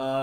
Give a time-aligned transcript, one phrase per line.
[0.00, 0.16] Uh,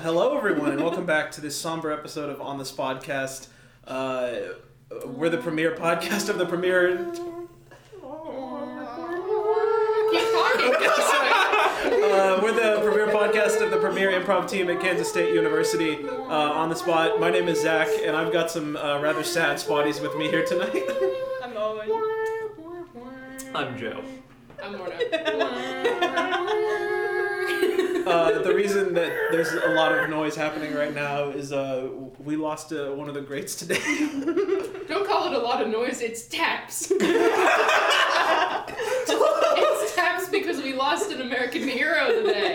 [0.00, 3.46] hello, everyone, and welcome back to this somber episode of On This Spodcast.
[3.86, 4.32] Uh,
[5.06, 7.06] we're the premier podcast of the premier.
[7.06, 7.22] Keep
[10.30, 10.74] talking.
[11.88, 16.06] Uh, we're the premier podcast of the premier improv team at Kansas State University.
[16.06, 19.56] Uh, on the spot, my name is Zach, and I've got some uh, rather sad
[19.56, 20.84] spotties with me here tonight.
[21.42, 21.90] I'm Owen.
[23.54, 24.02] I'm Joe.
[24.62, 26.34] I'm Lorna.
[28.08, 32.36] Uh, the reason that there's a lot of noise happening right now is uh, we
[32.36, 33.78] lost uh, one of the greats today.
[34.88, 36.90] Don't call it a lot of noise, it's taps.
[36.90, 37.04] it's
[39.94, 42.47] taps because we lost an American hero today.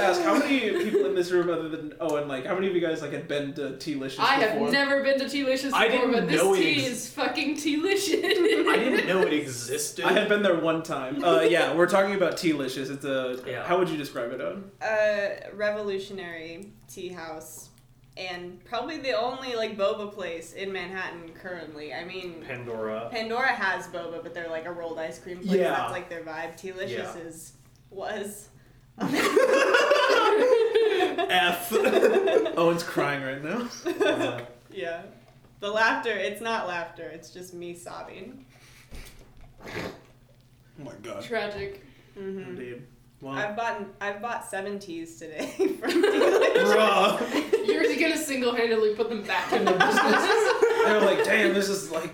[0.00, 2.74] Let ask, how many people in this room other than Owen, like, how many of
[2.74, 4.64] you guys like had been to T-Licious I before?
[4.64, 7.08] have never been to T-Licious I before, didn't but this know it tea ex- is
[7.12, 8.14] fucking T-licious.
[8.24, 10.04] I didn't know it existed.
[10.04, 11.22] I had been there one time.
[11.22, 12.90] Uh, yeah, we're talking about T-Licious.
[12.90, 13.42] It's a.
[13.46, 13.64] Yeah.
[13.64, 14.70] How would you describe it, Owen?
[14.82, 17.68] a revolutionary tea house
[18.16, 21.94] and probably the only like boba place in Manhattan currently.
[21.94, 23.08] I mean, Pandora.
[23.12, 25.52] Pandora has boba, but they're like a rolled ice cream place.
[25.60, 25.70] Yeah.
[25.70, 26.56] That's like their vibe.
[26.56, 27.16] Tealicious Yeah.
[27.18, 27.52] is
[27.90, 28.48] was.
[31.30, 31.72] F.
[32.56, 33.68] Owen's crying right now.
[34.04, 34.40] Uh,
[34.72, 35.02] yeah.
[35.60, 38.44] The laughter, it's not laughter, it's just me sobbing.
[39.66, 39.70] Oh
[40.84, 41.22] my god.
[41.22, 41.84] Tragic.
[42.18, 42.40] Mm-hmm.
[42.50, 42.82] Indeed.
[43.20, 45.48] Well, I've bought I've bought seven teas today
[45.80, 46.72] from Tealicious.
[46.72, 47.66] bruh.
[47.66, 50.24] You're gonna single-handedly put them back into business.
[50.84, 52.12] They're like, damn, this is like.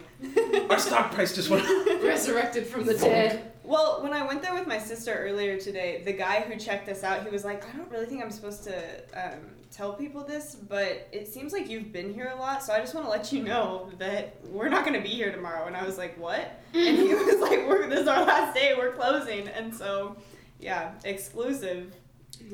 [0.70, 2.02] Our stock price just went up.
[2.02, 3.52] Resurrected from the dead.
[3.64, 7.02] Well, when I went there with my sister earlier today, the guy who checked us
[7.02, 8.76] out, he was like, I don't really think I'm supposed to
[9.14, 9.40] um,
[9.72, 12.94] tell people this, but it seems like you've been here a lot, so I just
[12.94, 15.66] want to let you know that we're not going to be here tomorrow.
[15.66, 16.60] And I was like, what?
[16.74, 19.48] And he was like, we're, this is our last day, we're closing.
[19.48, 20.16] And so,
[20.60, 21.94] yeah, exclusive.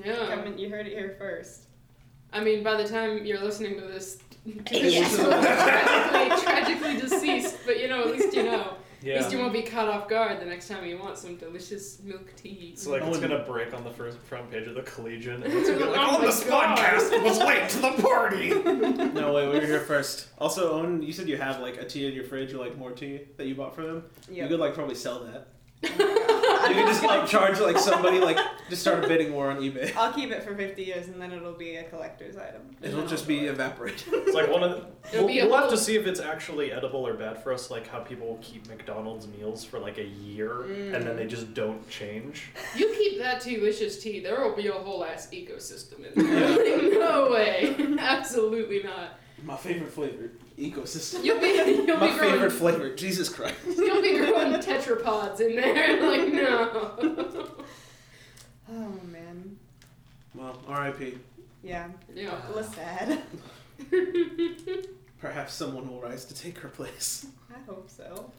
[0.04, 0.26] Yeah.
[0.28, 1.64] Come in, you heard it here first.
[2.32, 4.18] I mean, by the time you're listening to this,
[4.70, 5.16] Yes.
[5.16, 8.74] tragically, tragically deceased, but you know, at least you know.
[9.00, 9.18] At yeah.
[9.18, 12.34] least you won't be caught off guard the next time you want some delicious milk
[12.36, 12.70] tea.
[12.74, 15.52] It's like No it's gonna break on the first front page of the Collegian, and
[15.52, 18.02] it's gonna be like, Oh "On my this God." podcast, it was late to the
[18.02, 18.50] party."
[19.20, 20.28] No way, we were here first.
[20.38, 22.92] Also, Owen, you said you have like a tea in your fridge or like more
[22.92, 24.04] tea that you bought for them.
[24.30, 25.48] You could like probably sell that.
[25.84, 25.90] I'm
[26.70, 29.94] You can just like charge like somebody like just start a bidding war on eBay.
[29.96, 32.76] I'll keep it for 50 years and then it'll be a collector's item.
[32.82, 34.02] It'll just be evaporated.
[34.12, 34.86] It's like one of the.
[35.08, 37.42] It'll We'll, be a we'll have little- to see if it's actually edible or bad
[37.42, 41.24] for us, like how people keep McDonald's meals for like a year and then they
[41.24, 41.30] mm.
[41.30, 42.50] just don't change.
[42.76, 46.50] You keep that delicious tea, there will be a whole ass ecosystem in there.
[46.50, 47.74] Like, no way.
[47.98, 49.18] Absolutely not.
[49.42, 51.24] My favorite flavor, ecosystem.
[51.24, 51.48] You'll be
[51.86, 53.54] you'll My be growing favorite flavor, Jesus Christ.
[53.66, 56.00] you'll be growing tetrapods in there.
[56.10, 57.46] Like no.
[58.72, 59.56] Oh, man.
[60.32, 61.18] Well, R.I.P.
[61.64, 61.88] Yeah.
[62.14, 62.36] Yeah.
[62.48, 63.20] It was sad.
[65.20, 67.26] Perhaps someone will rise to take her place.
[67.52, 68.30] I hope so.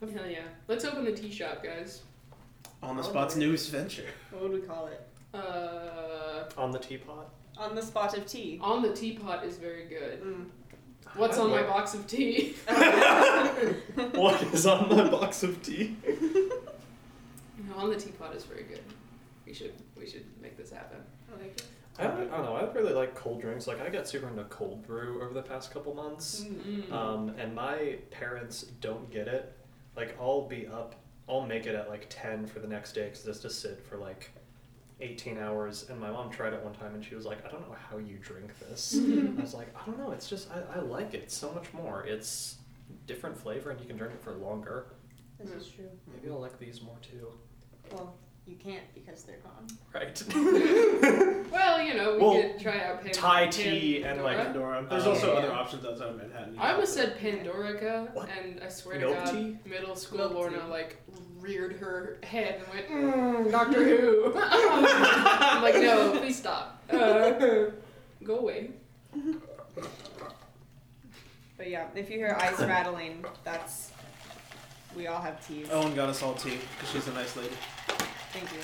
[0.00, 0.44] Hell yeah.
[0.68, 2.02] Let's open the tea shop, guys.
[2.82, 3.48] On the spot's Lord.
[3.48, 4.06] newest venture.
[4.30, 5.06] What would we call it?
[5.34, 7.28] Uh, On the teapot.
[7.58, 8.58] On the spot of tea.
[8.62, 10.22] on the teapot is very good.
[10.22, 10.46] Mm.
[11.16, 12.54] What's on my box of tea?
[14.14, 15.96] What is on my box of tea?
[17.68, 18.80] No, on the teapot is very good.
[19.46, 20.98] We should we should make this happen.
[21.32, 21.64] I like it.
[21.98, 22.54] I don't, I don't know.
[22.54, 23.66] I really like cold drinks.
[23.66, 26.46] Like I got super into cold brew over the past couple months.
[26.46, 26.90] Mm.
[26.92, 29.52] Um, and my parents don't get it.
[29.96, 30.94] Like, I'll be up,
[31.28, 33.96] I'll make it at like 10 for the next day because it's to sit for
[33.96, 34.30] like
[35.00, 35.88] 18 hours.
[35.88, 37.98] And my mom tried it one time and she was like, I don't know how
[37.98, 38.96] you drink this.
[38.98, 40.10] I was like, I don't know.
[40.12, 42.04] It's just, I, I like it so much more.
[42.04, 42.56] It's
[43.06, 44.86] different flavor and you can drink it for longer.
[45.38, 45.88] This is true.
[46.12, 47.28] Maybe I'll like these more too.
[47.92, 48.14] Well,
[48.46, 49.66] you can't because they're gone.
[49.94, 50.22] Right.
[51.50, 54.82] Well, you know, we Well, could try out Pan- Thai Pan- tea and, like, Pandora.
[54.82, 54.86] Pandora.
[54.88, 55.38] There's Uh, also yeah.
[55.40, 56.56] other options outside of Manhattan.
[56.60, 58.28] I almost said Pandorica, What?
[58.40, 59.58] and I swear Milk to God, tea?
[59.68, 60.64] middle school Milk Lorna tea.
[60.70, 60.96] like
[61.40, 64.32] reared her head and went, mm, Doctor Who.
[64.36, 66.80] I'm like, no, please stop.
[66.88, 67.32] Uh,
[68.22, 68.70] go away.
[71.56, 73.90] But yeah, if you hear ice rattling, that's.
[74.96, 75.68] We all have teas.
[75.70, 77.54] Owen got us all tea because she's a nice lady.
[78.32, 78.60] Thank you.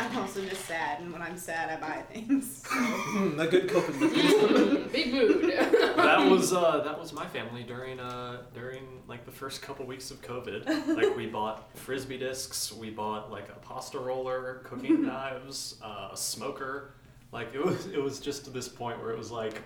[0.00, 2.66] I'm also just sad, and when I'm sad, I buy things.
[2.68, 3.38] So.
[3.38, 4.88] a good coping mechanism.
[4.92, 5.52] Big mood.
[5.52, 10.10] that was uh, that was my family during uh, during like the first couple weeks
[10.10, 10.96] of COVID.
[10.96, 16.16] Like we bought frisbee discs, we bought like a pasta roller, cooking knives, uh, a
[16.16, 16.94] smoker.
[17.30, 19.62] Like it was it was just to this point where it was like,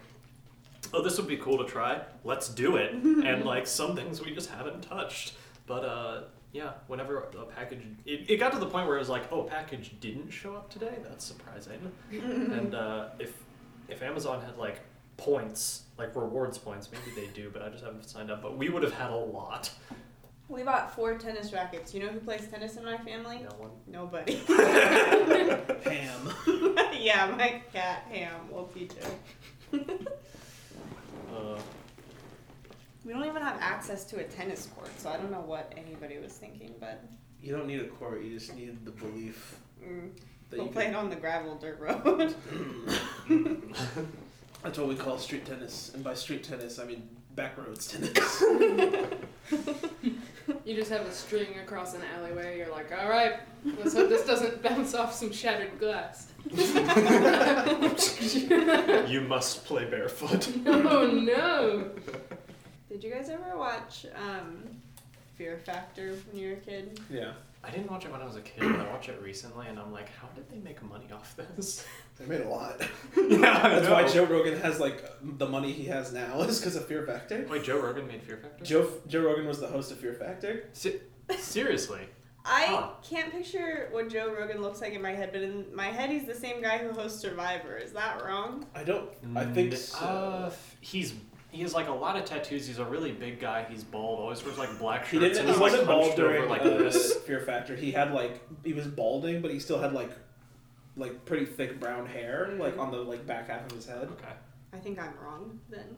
[0.92, 2.02] oh, this would be cool to try.
[2.24, 2.92] Let's do it.
[2.92, 5.32] and like some things we just haven't touched.
[5.66, 9.08] But uh, yeah, whenever a package, it, it got to the point where it was
[9.08, 10.94] like, oh, package didn't show up today.
[11.04, 11.92] That's surprising.
[12.10, 13.32] and uh, if
[13.88, 14.80] if Amazon had like
[15.16, 18.42] points, like rewards points, maybe they do, but I just haven't signed up.
[18.42, 19.70] But we would have had a lot.
[20.48, 21.94] We bought four tennis rackets.
[21.94, 23.38] You know who plays tennis in my family?
[23.38, 23.70] No one.
[23.86, 24.34] Nobody.
[25.84, 26.34] Ham.
[27.00, 29.80] yeah, my cat Ham will teach her.
[31.32, 31.60] Uh,
[33.04, 36.18] We don't even have access to a tennis court, so I don't know what anybody
[36.18, 37.02] was thinking, but
[37.42, 38.22] You don't need a court.
[38.22, 40.10] You just need the belief mm,
[40.50, 40.94] that we'll you play can.
[40.94, 42.34] it on the gravel dirt road.
[44.62, 48.42] That's what we call street tennis, and by street tennis I mean back roads tennis.
[50.64, 52.58] You just have a string across an alleyway.
[52.58, 53.34] You're like, all right,
[53.78, 56.32] let's hope this doesn't bounce off some shattered glass.
[59.08, 60.48] you must play barefoot.
[60.66, 61.90] Oh no!
[62.90, 64.64] Did you guys ever watch um,
[65.38, 66.98] Fear Factor when you were a kid?
[67.08, 67.32] yeah,
[67.62, 69.78] I didn't watch it when I was a kid, but I watched it recently, and
[69.78, 71.86] I'm like, how did they make money off this?
[72.18, 72.80] they made a lot.
[73.16, 76.86] yeah, That's why Joe Rogan has like the money he has now is because of
[76.86, 77.46] Fear Factor.
[77.48, 78.64] Wait, Joe Rogan made Fear Factor.
[78.64, 80.64] Joe Joe Rogan was the host of Fear Factor.
[80.72, 81.00] Se-
[81.38, 82.00] seriously.
[82.44, 82.88] I Huh.
[83.02, 86.24] can't picture what Joe Rogan looks like in my head, but in my head, he's
[86.24, 87.76] the same guy who hosts Survivor.
[87.76, 88.64] Is that wrong?
[88.74, 89.10] I don't.
[89.36, 89.98] I think so.
[90.04, 90.50] Uh,
[90.80, 91.12] he's
[91.50, 92.66] he has like a lot of tattoos.
[92.66, 93.66] He's a really big guy.
[93.68, 94.20] He's bald.
[94.20, 95.38] Always wears like black he shirts.
[95.38, 95.38] didn't.
[95.38, 97.14] and He he's like wasn't bald during like uh, this.
[97.26, 97.74] Fear Factor.
[97.76, 100.10] He had like he was balding, but he still had like
[100.96, 104.08] like pretty thick brown hair, like on the like back half of his head.
[104.12, 104.32] Okay.
[104.72, 105.96] I think I'm wrong then.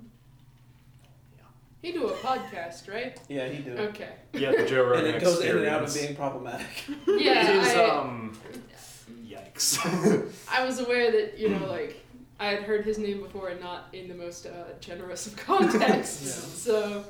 [1.83, 3.19] He do a podcast, right?
[3.29, 3.73] Yeah, he do.
[3.73, 4.11] Okay.
[4.33, 6.67] Yeah, the Joe Rogan and it goes in and out of being problematic.
[7.09, 8.39] Yeah, It is, I, um,
[9.27, 10.31] yikes.
[10.49, 12.02] I was aware that you know, like
[12.43, 14.51] I had heard his name before, and not in the most uh,
[14.81, 16.67] generous of contexts.
[16.67, 16.75] Yeah.
[16.75, 17.05] So.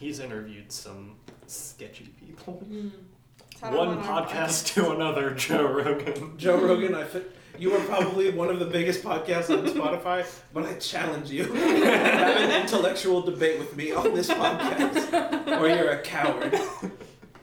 [0.00, 1.16] He's interviewed some
[1.46, 2.64] sketchy people.
[2.66, 2.90] mm.
[3.52, 6.38] It's how I One podcast to another, Joe Rogan.
[6.38, 10.64] Joe Rogan, I fit, you are probably one of the biggest podcasts on Spotify, but
[10.64, 15.90] I challenge you to have an intellectual debate with me on this podcast, or you're
[15.90, 16.58] a coward.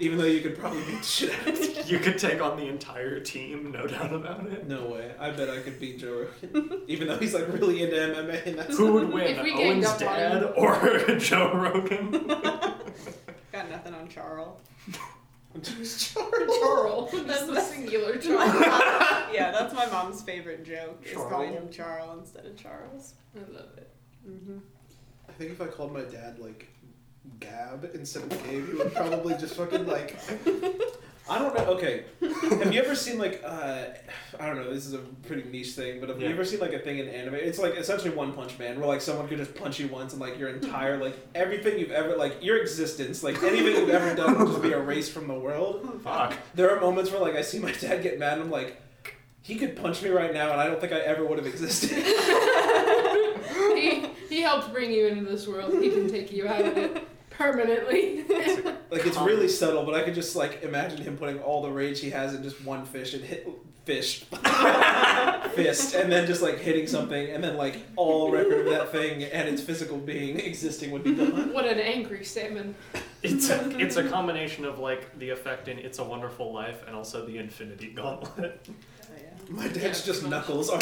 [0.01, 1.83] Even though you could probably beat the shit out of me.
[1.85, 4.67] You could take on the entire team, no doubt about it.
[4.67, 5.13] No way.
[5.19, 6.81] I bet I could beat Joe Rogan.
[6.87, 9.85] Even though he's like really into MMA and that's Who would win, If we ganged
[9.85, 10.53] Owen's up on dad him.
[10.57, 12.11] or Joe Rogan?
[13.51, 14.59] Got nothing on Charles.
[15.63, 17.11] Charles.
[17.25, 18.55] That's the singular Charles.
[19.33, 21.03] yeah, that's my mom's favorite joke.
[21.05, 23.13] Is calling him Charles instead of Charles.
[23.35, 23.89] I love it.
[24.27, 24.57] Mm-hmm.
[25.29, 26.67] I think if I called my dad like
[27.39, 30.17] Gab instead of Gabe, he would probably just fucking like.
[31.29, 31.65] I don't know.
[31.75, 33.85] Okay, have you ever seen like uh,
[34.39, 34.73] I don't know.
[34.73, 34.97] This is a
[35.27, 36.27] pretty niche thing, but have Yeah.
[36.29, 37.35] you ever seen like a thing in anime?
[37.35, 40.21] It's like essentially One Punch Man, where like someone could just punch you once and
[40.21, 44.37] like your entire like everything you've ever like your existence, like anything you've ever done,
[44.37, 46.01] will just be erased from the world.
[46.03, 46.33] Fuck.
[46.55, 48.81] There are moments where like I see my dad get mad, and I'm like,
[49.43, 51.91] he could punch me right now, and I don't think I ever would have existed.
[53.75, 55.73] He he helped bring you into this world.
[55.81, 57.03] He can take you out of it
[57.41, 58.25] permanently.
[58.91, 62.01] Like it's really subtle, but I could just like imagine him putting all the rage
[62.01, 63.47] he has in just one fish and hit
[63.85, 64.25] fish
[65.55, 69.23] fist, and then just like hitting something, and then like all record of that thing
[69.23, 71.53] and its physical being existing would be gone.
[71.53, 72.75] what an angry salmon.
[73.23, 76.93] It's a, it's a combination of like the effect in It's a Wonderful Life and
[76.93, 78.67] also the Infinity Gauntlet.
[78.69, 78.73] Oh,
[79.17, 79.29] yeah.
[79.47, 80.47] My dad's Yeah, just pretty much.
[80.49, 80.69] knuckles.
[80.69, 80.81] Are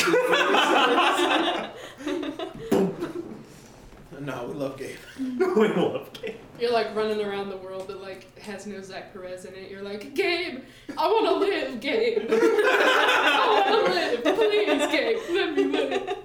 [4.20, 4.98] no, we love Gabe.
[5.20, 6.36] we love Gabe.
[6.60, 9.70] You're like running around the world that like has no Zach Perez in it.
[9.72, 10.63] You're like, Gabe,
[10.98, 12.28] I want to live, Gabe.
[12.30, 16.18] I want to live, please, Gabe, let me live.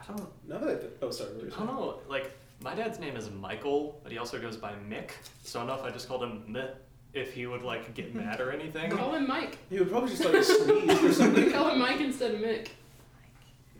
[0.00, 1.30] I don't, No, that oh sorry.
[1.32, 1.98] what were you I don't know.
[2.08, 2.30] Like
[2.62, 5.10] my dad's name is Michael, but he also goes by Mick.
[5.44, 6.70] So I don't know if I just called him Mick
[7.12, 8.90] if he would like get mad or anything.
[8.90, 9.58] Call him Mike.
[9.70, 11.50] He would probably just like sneeze or something.
[11.52, 12.68] Call him Mike instead of Mick.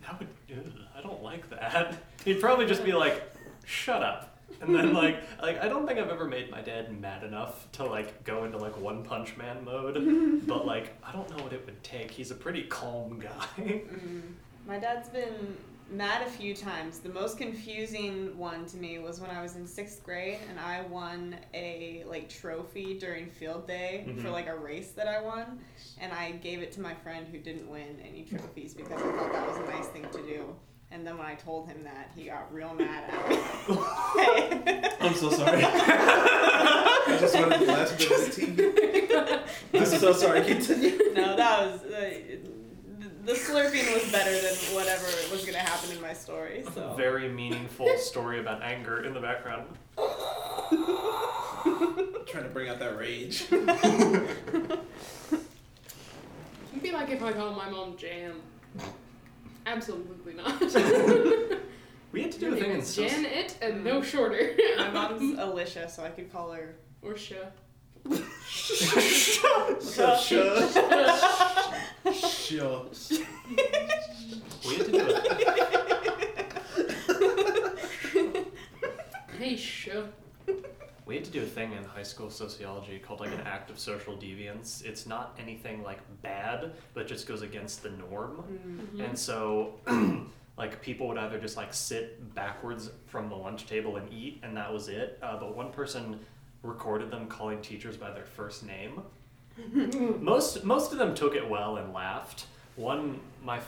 [0.03, 0.27] That would.
[0.51, 1.97] ugh, I don't like that.
[2.23, 3.23] He'd probably just be like,
[3.65, 7.23] "Shut up," and then like, like I don't think I've ever made my dad mad
[7.23, 10.43] enough to like go into like One Punch Man mode.
[10.47, 12.11] but like, I don't know what it would take.
[12.11, 13.47] He's a pretty calm guy.
[13.59, 14.21] Mm.
[14.67, 15.55] My dad's been
[15.91, 16.97] mad a few times.
[16.97, 20.81] The most confusing one to me was when I was in sixth grade and I
[20.81, 24.31] won a like trophy during field day for Mhm.
[24.31, 25.59] like a race that I won,
[26.01, 29.31] and I gave it to my friend who didn't win any trophies because I thought
[29.31, 30.55] that was a nice thing to do.
[30.91, 33.37] And then when I told him that, he got real mad at me.
[35.01, 35.61] I'm so sorry.
[35.65, 38.31] I just wanted the last bit of the
[39.73, 39.77] tea.
[39.79, 40.43] I'm so sorry.
[40.45, 40.97] Continue.
[41.13, 41.89] no, that was uh,
[42.99, 46.63] the, the slurping was better than whatever was gonna happen in my story.
[46.73, 49.67] So Very meaningful story about anger in the background.
[52.27, 53.45] trying to bring out that rage.
[53.51, 53.73] It'd
[56.81, 58.33] be like if I called my mom Jan.
[59.65, 60.61] Absolutely not.
[62.11, 64.03] We had to do Her a thing in is soci- Janet and no mm.
[64.05, 64.55] shorter.
[64.77, 66.77] my mom's Alicia, so I could call her.
[67.01, 67.35] or Sha.
[69.81, 70.61] So sure.
[72.13, 72.85] Sure.
[74.65, 75.01] We had to do a,
[79.37, 80.03] Hey Sha.
[81.05, 83.79] We had to do a thing in high school sociology called like an act of
[83.79, 84.83] social deviance.
[84.83, 88.37] It's not anything like bad, but just goes against the norm.
[88.37, 89.01] Mm-hmm.
[89.01, 89.75] And so,
[90.57, 94.57] like, people would either just like sit backwards from the lunch table and eat, and
[94.57, 95.19] that was it.
[95.21, 96.19] Uh, but one person
[96.63, 99.01] recorded them calling teachers by their first name.
[100.19, 102.47] most most of them took it well and laughed.
[102.75, 103.59] One, my,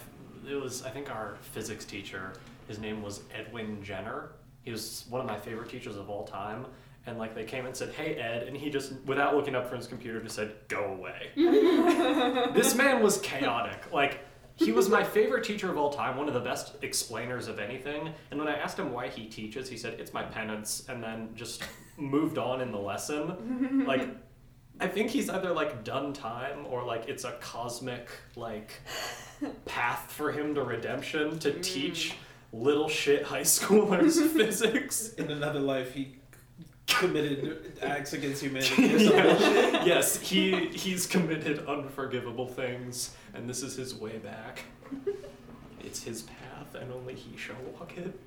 [0.49, 2.33] it was I think our physics teacher.
[2.67, 4.31] His name was Edwin Jenner.
[4.63, 6.65] He was one of my favorite teachers of all time.
[7.07, 9.77] And like they came and said, "Hey Ed," and he just, without looking up from
[9.77, 11.31] his computer, just said, "Go away."
[12.53, 13.91] this man was chaotic.
[13.91, 14.19] Like
[14.55, 18.09] he was my favorite teacher of all time, one of the best explainers of anything.
[18.29, 21.29] And when I asked him why he teaches, he said, "It's my penance," and then
[21.33, 21.63] just
[21.97, 23.85] moved on in the lesson.
[23.87, 24.09] Like
[24.79, 28.73] I think he's either like done time or like it's a cosmic like
[29.65, 31.63] path for him to redemption to mm.
[31.63, 32.15] teach
[32.53, 35.13] little shit high schoolers physics.
[35.13, 36.15] In another life, he
[36.99, 39.15] committed acts against humanity or something.
[39.15, 39.85] Yeah.
[39.85, 44.63] yes, he he's committed unforgivable things, and this is his way back.
[45.83, 48.19] It's his path, and only he shall walk it.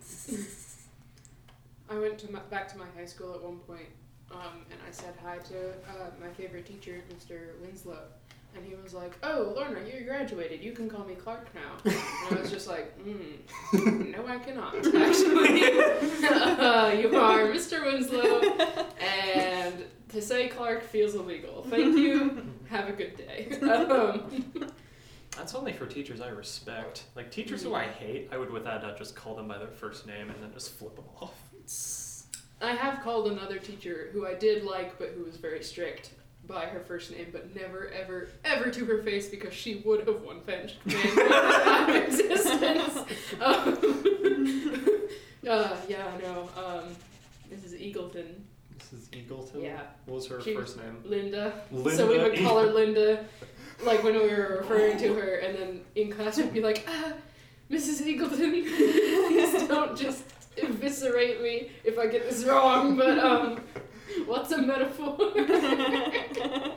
[1.90, 3.88] I went to my, back to my high school at one point,
[4.30, 7.60] um, and I said hi to uh, my favorite teacher, Mr.
[7.60, 8.04] Winslow.
[8.54, 10.62] And he was like, "Oh, Lorna, you graduated.
[10.62, 13.36] You can call me Clark now." And I was just like, mm,
[14.16, 14.74] "No, I cannot.
[14.76, 15.62] Actually,
[16.28, 17.84] uh, you are Mr.
[17.84, 18.40] Winslow,
[19.00, 21.64] and to say Clark feels illegal.
[21.68, 22.44] Thank you.
[22.68, 24.72] Have a good day." Um,
[25.36, 27.04] That's only for teachers I respect.
[27.14, 30.06] Like teachers who I hate, I would without doubt just call them by their first
[30.06, 31.34] name and then just flip them off.
[32.60, 36.10] I have called another teacher who I did like, but who was very strict
[36.50, 40.22] by her first name, but never, ever, ever to her face because she would have
[40.22, 42.98] one punched man out of existence.
[43.40, 43.78] Um,
[45.48, 46.48] uh, yeah, I know.
[46.56, 46.84] Um,
[47.52, 47.80] Mrs.
[47.80, 48.26] Eagleton,
[48.78, 49.08] Mrs.
[49.10, 49.62] Eagleton.
[49.62, 49.80] Yeah.
[50.06, 50.98] What was her She- first name?
[51.04, 51.62] Linda.
[51.70, 51.96] Linda.
[51.96, 53.24] So we would call her Linda,
[53.82, 57.12] like when we were referring to her, and then in class we'd be like, ah,
[57.70, 58.02] Mrs.
[58.02, 60.24] Eagleton, please don't just
[60.58, 63.60] eviscerate me if I get this wrong, but um,
[64.26, 65.16] what's a metaphor?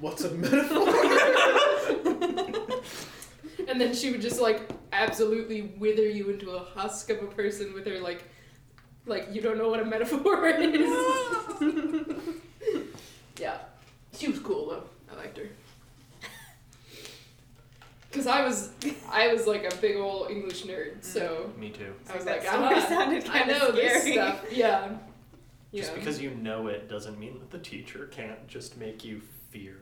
[0.00, 0.88] What's a metaphor?
[3.68, 7.74] and then she would just like absolutely wither you into a husk of a person
[7.74, 8.22] with her like,
[9.06, 10.88] like you don't know what a metaphor is.
[13.40, 13.58] yeah,
[14.16, 14.84] she was cool though.
[15.12, 15.48] I liked her.
[18.12, 18.70] Cause I was,
[19.10, 21.92] I was like a big old English nerd, so Me too.
[22.08, 24.44] I was That like, story ah, sounded I kinda know this stuff.
[24.50, 24.96] Yeah.
[25.74, 25.98] Just Yeah.
[25.98, 29.20] because you know it doesn't mean that the teacher can't just make you
[29.50, 29.76] fear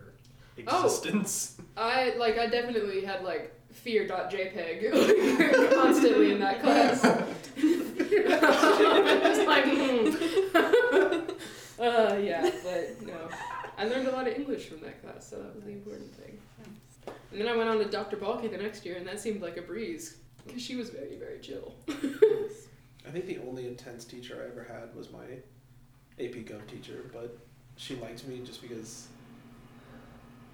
[0.67, 0.85] Oh.
[0.85, 1.57] existence.
[1.77, 4.93] I like I definitely had like fear.jpg
[5.59, 7.05] like, constantly in that class.
[7.59, 10.07] I was like, hmm.
[11.83, 13.29] uh, yeah, but no.
[13.79, 16.39] I learned a lot of English from that class, so that was the important thing.
[17.31, 18.17] And then I went on to Dr.
[18.17, 20.17] Balky the next year, and that seemed like a breeze
[20.47, 21.75] because she was very, very chill.
[21.89, 25.25] I think the only intense teacher I ever had was my
[26.19, 27.37] AP Gov teacher, but
[27.77, 29.09] she liked me just because.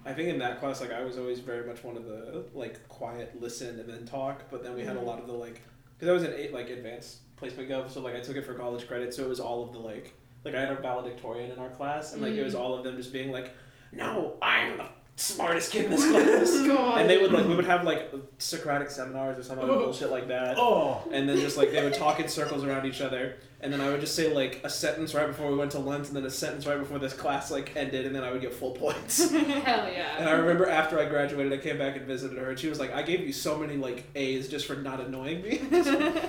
[0.04, 2.86] I think in that class, like I was always very much one of the like
[2.88, 4.42] quiet, listen and then talk.
[4.50, 5.60] But then we had a lot of the like,
[5.96, 8.54] because I was in eight like advanced placement gov, so like I took it for
[8.54, 10.12] college credit, so it was all of the like,
[10.44, 12.58] like I had a valedictorian in our class, and like it was Mm.
[12.60, 13.52] all of them just being like,
[13.92, 17.00] "No, I'm the smartest kid in this class," God.
[17.00, 20.26] and they would like we would have like Socratic seminars or some other bullshit like
[20.26, 21.00] that Oh.
[21.12, 23.88] and then just like they would talk in circles around each other and then i
[23.88, 26.30] would just say like a sentence right before we went to lunch and then a
[26.30, 29.90] sentence right before this class like ended and then i would get full points Hell
[29.92, 30.16] yeah!
[30.18, 32.78] and i remember after i graduated i came back and visited her and she was
[32.78, 35.60] like i gave you so many like a's just for not annoying me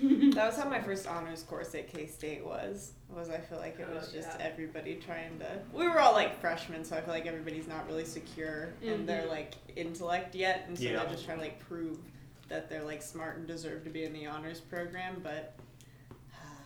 [0.34, 2.92] That was how my first honors course at K State was.
[3.08, 4.46] Was I feel like it oh, was Oh, just yeah.
[4.46, 5.46] everybody trying to.
[5.72, 9.06] We were all like freshmen, so I feel like everybody's not really secure in mm-hmm.
[9.06, 10.98] their like intellect yet, and so Yeah.
[10.98, 11.98] they're just trying to like prove
[12.48, 15.20] that they're like smart and deserve to be in the honors program.
[15.22, 15.56] But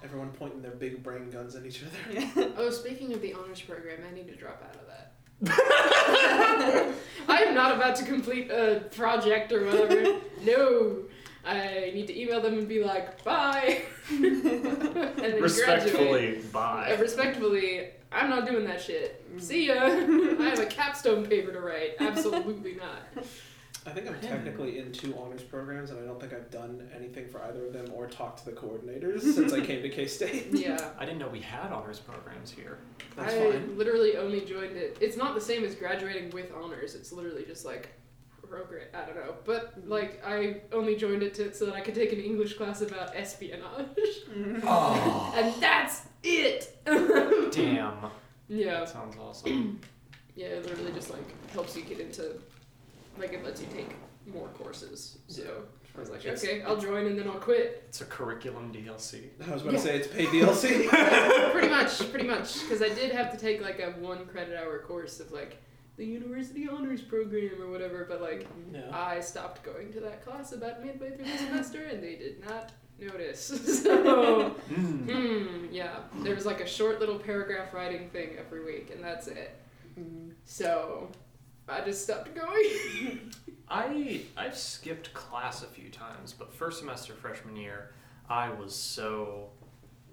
[0.05, 2.49] everyone pointing their big brain guns at each other yeah.
[2.57, 5.13] Oh, speaking of the honors program, I need to drop out of that.
[7.29, 10.21] I am not about to complete a project or whatever.
[10.45, 10.99] no.
[11.45, 13.83] I need to email them and be like, bye.
[14.11, 15.43] and then.
[15.43, 16.97] Respectfully, Uh, bye.
[17.01, 19.25] respectfully, I'm not doing that shit.
[19.39, 19.75] See ya.
[19.83, 21.97] I have a capstone paper to write.
[21.99, 23.25] Absolutely not.
[23.85, 27.29] I think I'm technically in two honors programs, and I don't think I've done anything
[27.29, 30.49] for either of them or talked to the coordinators since I came to K State.
[30.53, 30.91] Yeah.
[30.99, 32.79] I didn't know we had honors programs here.
[33.17, 33.77] That's I fine.
[33.77, 34.99] literally only joined it.
[35.01, 36.95] It's not the same as graduating with honors.
[36.95, 37.89] It's literally just like
[38.49, 38.87] program.
[38.95, 42.13] I don't know, but like I only joined it to, so that I could take
[42.13, 43.63] an English class about espionage,
[44.63, 46.77] Oh, and that's it.
[46.85, 48.11] damn.
[48.49, 49.81] yeah, That sounds awesome.
[50.37, 50.47] yeah.
[50.49, 52.35] It literally just like helps you get into,
[53.19, 53.91] like it lets you take
[54.33, 55.19] more courses.
[55.29, 55.65] So
[55.97, 57.85] I was like, It's- okay, I'll join and then I'll quit.
[57.89, 59.31] It's a curriculum DLC.
[59.47, 59.79] I was about Yeah.
[59.81, 60.89] to say it's paid DLC.
[61.53, 64.79] pretty much, pretty much, because I did have to take like a one credit hour
[64.81, 65.61] course of like
[65.97, 68.83] the university honors program or whatever, but like yeah.
[68.93, 72.73] I stopped going to that class about midway through the semester and they did not
[72.99, 73.41] notice.
[73.83, 75.11] so, Mm.
[75.11, 79.27] hmm, yeah, there was like a short little paragraph writing thing every week, and that's
[79.27, 79.59] it.
[80.45, 81.11] So,
[81.69, 83.31] I just stopped going.
[83.69, 87.93] I I've skipped class a few times, but first semester freshman year,
[88.29, 89.51] I was so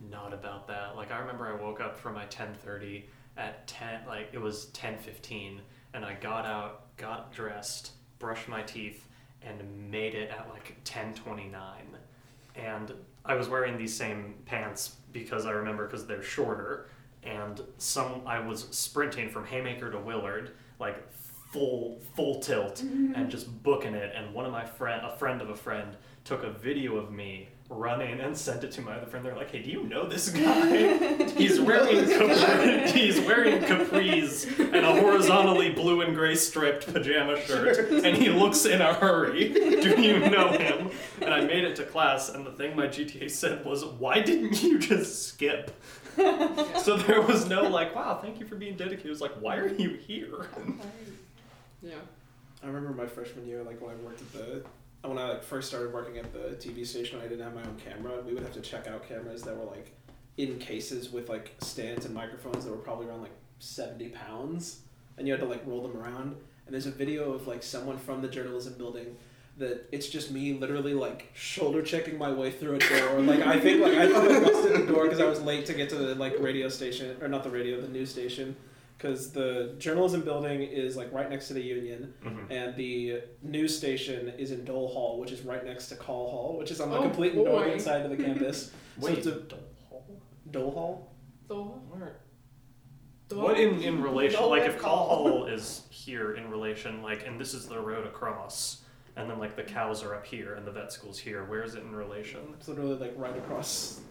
[0.10, 0.96] not about that.
[0.96, 3.04] Like I remember I woke up for my 10:30
[3.38, 5.60] at 10 like it was 10:15
[5.94, 9.08] and I got out, got dressed, brushed my teeth
[9.42, 11.54] and made it at like 10:29.
[12.56, 12.94] And
[13.26, 16.90] I was wearing these same pants because I remember because they're shorter
[17.24, 21.12] and some I was sprinting from Haymaker to Willard like
[21.52, 24.14] full full tilt and just booking it.
[24.16, 27.50] And one of my friend a friend of a friend took a video of me
[27.72, 29.26] running and sent it to my other friend.
[29.26, 31.28] They're like hey do you know this guy?
[31.32, 37.90] He's wearing capri- he's wearing capris and a horizontally blue and gray striped pajama shirt
[37.92, 39.50] and he looks in a hurry.
[39.54, 40.92] Do you know him?
[41.22, 44.62] And i made it to class and the thing my gta said was why didn't
[44.62, 45.72] you just skip?
[46.16, 49.08] So there was no like wow thank you for being dedicated.
[49.08, 50.48] It was like why are you here
[51.82, 51.96] yeah.
[52.64, 54.64] I remember my freshman year, like when I worked at the
[55.08, 57.78] when I like first started working at the TV station, I didn't have my own
[57.78, 58.22] camera.
[58.26, 59.96] We would have to check out cameras that were like
[60.38, 64.82] in cases with like stands and microphones that were probably around like seventy pounds,
[65.18, 66.36] and you had to like roll them around.
[66.66, 69.16] And there's a video of like someone from the journalism building
[69.58, 73.22] that it's just me literally like shoulder checking my way through a door.
[73.22, 75.90] Like I think like I I busted the door because I was late to get
[75.90, 78.56] to the like radio station or not the radio, the news station.
[79.00, 82.52] Because the journalism building is like right next to the union, Mhm.
[82.52, 86.58] and the news station is in Dole Hall, which is right next to Call Hall,
[86.58, 87.46] which is on the Oh, complete boy.
[87.46, 88.72] northern side of the campus.
[89.00, 89.60] so Wait, it's a Dole
[89.90, 90.06] Hall?
[90.52, 91.12] Dole Hall.
[91.48, 91.66] Thor.
[91.92, 92.18] Where?
[93.30, 93.42] Thor.
[93.46, 94.38] What in, in relation?
[94.38, 95.28] Dole Like if Call Call.
[95.30, 98.82] Hall is here in relation, like, and this is the road across,
[99.16, 101.46] and then like the cows are up here and the vet school's here.
[101.46, 102.42] Where is it in relation?
[102.58, 104.02] It's literally like right across.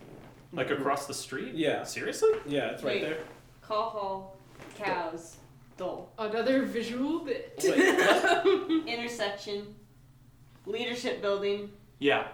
[0.50, 1.54] Like across the street?
[1.54, 1.84] Yeah.
[1.84, 2.30] Seriously?
[2.46, 3.02] Yeah, it's right Wait.
[3.02, 3.18] there.
[3.60, 4.37] Call hall,
[4.84, 5.36] cows,
[5.76, 6.10] dole.
[6.18, 7.58] Another visual bit.
[7.62, 9.74] Wait, Intersection,
[10.66, 12.28] leadership building, Yeah.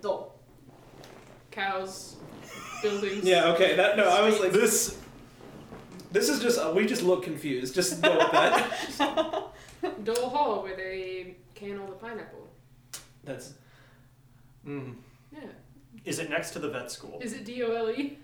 [0.00, 0.34] dole.
[1.50, 2.16] Cows,
[2.82, 3.24] buildings.
[3.24, 3.48] Yeah.
[3.52, 3.74] Okay.
[3.76, 4.08] That no.
[4.08, 4.96] I was like, This.
[6.12, 7.74] this is just uh, we just look confused.
[7.74, 9.48] Just go with that.
[10.04, 12.48] Dole Hall, where they can all the pineapple.
[13.24, 13.54] That's
[14.66, 14.96] Mm.
[15.32, 15.40] Yeah.
[16.04, 17.18] Is it next to the vet school?
[17.22, 18.18] Is it D O L E?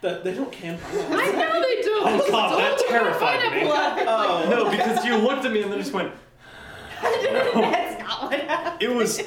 [0.00, 1.98] That they don't can I know they do.
[2.00, 3.60] Oh, God, that terrified me.
[3.68, 4.04] pineapple.
[4.08, 6.12] Oh No, because you looked at me and then just went.
[7.02, 8.82] That's not what happened.
[8.82, 9.20] It was.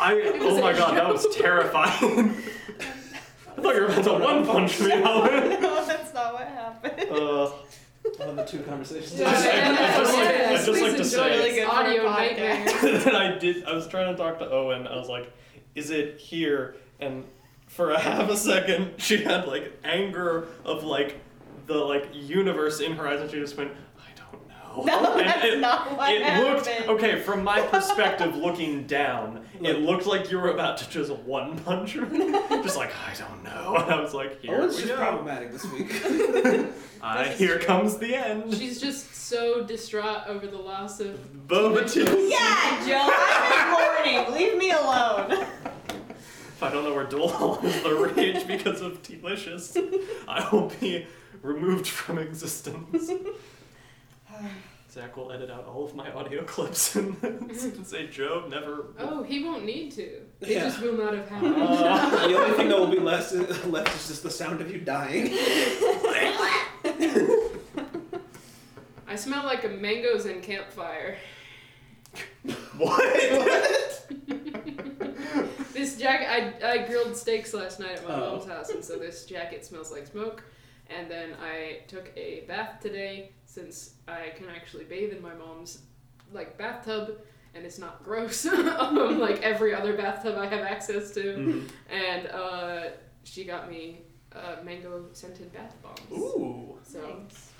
[0.00, 0.14] I.
[0.38, 2.34] was oh my a god, that was terrifying.
[3.56, 5.60] I thought you were about to one punch me, Alan.
[5.60, 7.10] no, that's not what happened.
[7.10, 7.50] Uh,
[8.16, 9.18] One of the two conversations.
[9.18, 11.38] Yeah, I just- I yeah, just like- I just please like to enjoy say- this
[11.40, 12.82] Really good audio podcast.
[12.82, 13.08] nightmare.
[13.08, 13.64] and I did.
[13.64, 14.86] I was trying to talk to Owen.
[14.86, 15.32] I was like,
[15.74, 17.24] "Is it here?" And
[17.68, 21.20] for a half a second, she had like anger of like
[21.66, 25.26] the like universe in her eyes, and she just went, "I don't know." No, And
[25.28, 26.54] that's it, not what it happened.
[26.54, 29.44] looked okay from my perspective, looking down.
[29.60, 32.30] It looked like you were about to just one punch me,
[32.62, 33.74] just like I don't know.
[33.76, 35.90] And I was like, oh, "Here Owen's we just go." problematic this week.
[37.00, 37.66] I, This is here true.
[37.66, 38.52] comes the end.
[38.54, 41.16] She's just so distraught over the loss of.
[41.46, 42.02] Boba tea.
[42.30, 44.34] Yeah, Joe, I'm recording.
[44.34, 45.44] Leave me alone.
[46.58, 49.76] If I don't know where Dole is the rage because of Delicious,
[50.26, 51.06] I will be
[51.40, 53.12] removed from existence.
[54.90, 57.16] Zach will edit out all of my audio clips and
[57.86, 58.86] say Joe never.
[58.98, 60.02] Oh, he won't need to.
[60.02, 60.64] It Yeah.
[60.64, 61.54] just will not have happened.
[61.62, 63.32] Uh, the only thing that will be left
[63.66, 65.28] left is just the sound of you dying.
[69.06, 71.18] I smell like a mangoes and campfire.
[72.76, 74.06] What?
[75.78, 76.28] This jacket,
[76.62, 78.30] I, I grilled steaks last night at my Oh.
[78.36, 80.42] mom's house, and so this jacket smells like smoke.
[80.90, 85.82] And then I took a bath today since I can actually bathe in my mom's
[86.32, 87.18] like bathtub,
[87.54, 91.22] and it's not gross, um, like every other bathtub I have access to.
[91.22, 91.70] Mhm.
[91.90, 92.82] And uh,
[93.24, 94.02] she got me
[94.34, 96.00] uh, mango scented bath bombs.
[96.12, 96.78] Ooh.
[96.82, 97.52] So Thanks.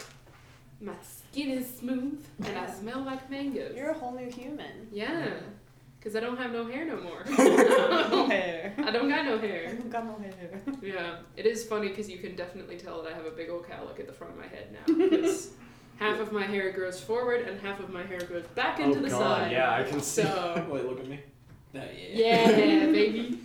[0.81, 3.75] my skin is smooth, and I smell like mangoes.
[3.77, 4.89] You're a whole new human.
[4.93, 5.29] Yeah,
[5.99, 7.25] because I don't have no hair no more.
[7.39, 8.75] no hair.
[8.79, 9.69] I don't got no hair.
[9.69, 10.61] I've got no hair.
[10.81, 13.67] Yeah, it is funny because you can definitely tell that I have a big old
[13.67, 14.95] cowlick at the front of my head now.
[14.95, 15.51] Because
[15.97, 18.99] half of my hair grows forward and half of my hair grows back oh, into
[18.99, 19.53] oh the god, side.
[19.53, 20.23] yeah, I can see.
[20.23, 21.21] So Wait, look at me.
[21.75, 21.81] Oh,
[22.13, 22.49] yeah.
[22.51, 23.41] yeah, baby,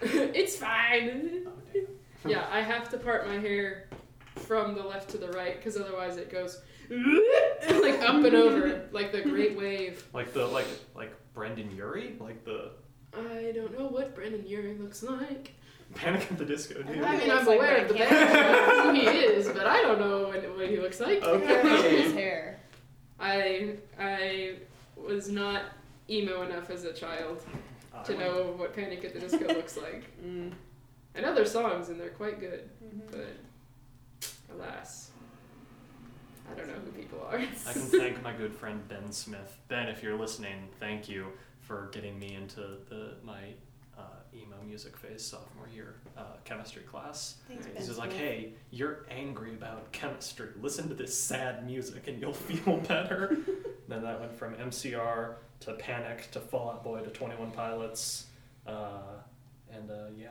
[0.00, 1.46] it's fine.
[1.46, 1.80] Oh.
[2.26, 3.88] Yeah, I have to part my hair
[4.34, 9.12] from the left to the right because otherwise it goes like up and over like
[9.12, 10.04] the Great Wave.
[10.12, 12.70] Like the like like Brendon Urie, like the
[13.16, 15.52] I don't know what Brendon Urie looks like.
[15.94, 17.02] Panic at the Disco dude.
[17.04, 19.06] I mean, I'm like aware what of the I band, can't- I know who he
[19.06, 21.22] is, but I don't know what, what he looks like.
[21.22, 22.02] Okay.
[22.02, 22.58] His hair.
[23.20, 24.56] I I
[24.96, 25.62] was not
[26.10, 27.42] emo enough as a child
[27.94, 30.04] Uh, to know what Panic at the Disco looks like.
[30.24, 30.52] Mm.
[31.16, 33.10] I know their songs and they're quite good, Mhm.
[33.12, 35.03] but alas,
[36.50, 37.38] I don't know who people are.
[37.38, 39.58] I can thank my good friend Ben Smith.
[39.68, 41.28] Ben, if you're listening, thank you
[41.60, 43.54] for getting me into the my
[43.98, 44.02] uh,
[44.34, 47.36] emo music phase sophomore year uh, chemistry class.
[47.48, 50.48] Thanks, He's He's just like, hey, you're angry about chemistry.
[50.60, 53.36] Listen to this sad music and you'll feel better.
[53.88, 58.26] then that went from MCR to Panic to Fall Out Boy to 21 Pilots.
[58.66, 58.98] Uh,
[59.72, 60.28] and uh, yeah.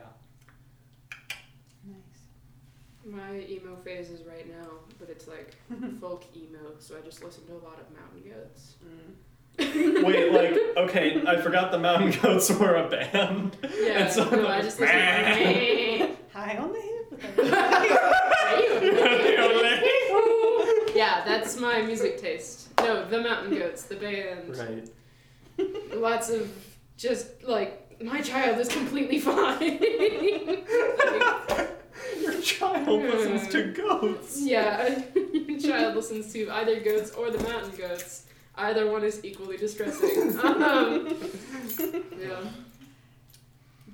[3.04, 3.14] Nice.
[3.20, 4.66] My emo phase is right now,
[4.98, 5.54] but it's like
[6.00, 8.74] folk emo, so I just listen to a lot of Mountain Goats.
[8.84, 10.04] Mm.
[10.04, 13.56] Wait, like, okay, I forgot the Mountain Goats were a band.
[13.62, 16.94] Yeah, And so no, I like, just listen to High on the hip.
[20.94, 22.68] Yeah, that's my music taste.
[22.80, 24.56] No, the Mountain Goats, the band.
[24.56, 24.88] Right.
[25.94, 26.50] Lots of
[26.96, 29.78] just like my child is completely fine.
[32.20, 34.40] Your child listens to goats.
[34.42, 35.02] yeah,
[35.32, 38.26] your child listens to either goats or the mountain goats.
[38.56, 40.38] Either one is equally distressing.
[40.44, 41.08] Um,
[42.20, 42.40] yeah.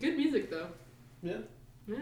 [0.01, 0.69] Good music though.
[1.23, 1.39] Yeah.
[1.87, 1.97] Yeah.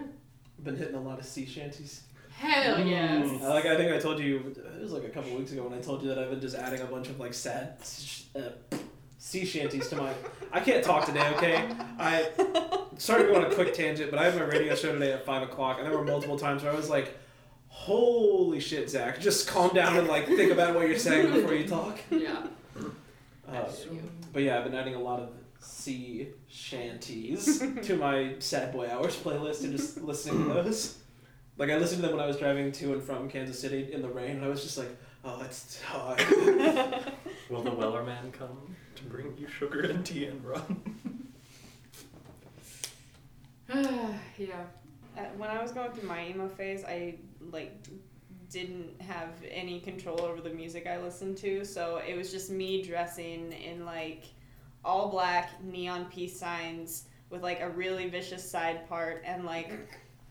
[0.58, 2.02] I've been hitting a lot of sea shanties.
[2.36, 3.26] Hell yes.
[3.26, 3.40] Mm.
[3.42, 5.80] Like I think I told you, it was like a couple weeks ago when I
[5.82, 8.50] told you that I've been just adding a bunch of like sad sh- uh,
[9.18, 10.12] sea shanties to my.
[10.52, 11.68] I can't talk today, okay?
[11.98, 12.28] I
[12.98, 15.24] sorry to go on a quick tangent, but I had my radio show today at
[15.24, 17.16] five o'clock, and there were multiple times where I was like,
[17.68, 19.20] "Holy shit, Zach!
[19.20, 22.42] Just calm down and like think about what you're saying before you talk." Yeah.
[23.48, 23.70] Uh,
[24.32, 25.30] but yeah, I've been adding a lot of
[25.60, 30.98] sea shanties to my Sad Boy Hours playlist and just listening to those.
[31.56, 34.02] Like I listened to them when I was driving to and from Kansas City in
[34.02, 36.20] the rain, and I was just like, "Oh, it's hard."
[37.50, 41.07] Will the Wellerman come to bring you sugar and tea and rum?
[44.38, 44.64] yeah.
[45.16, 47.16] Uh, when I was going through my emo phase, I
[47.50, 47.86] like
[48.50, 52.82] didn't have any control over the music I listened to, so it was just me
[52.82, 54.24] dressing in like
[54.84, 59.72] all black neon peace signs with like a really vicious side part and like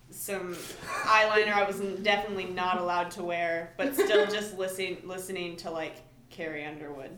[0.09, 0.55] some
[1.03, 5.97] eyeliner I was definitely not allowed to wear, but still just listening listening to like
[6.29, 7.11] Carrie Underwood.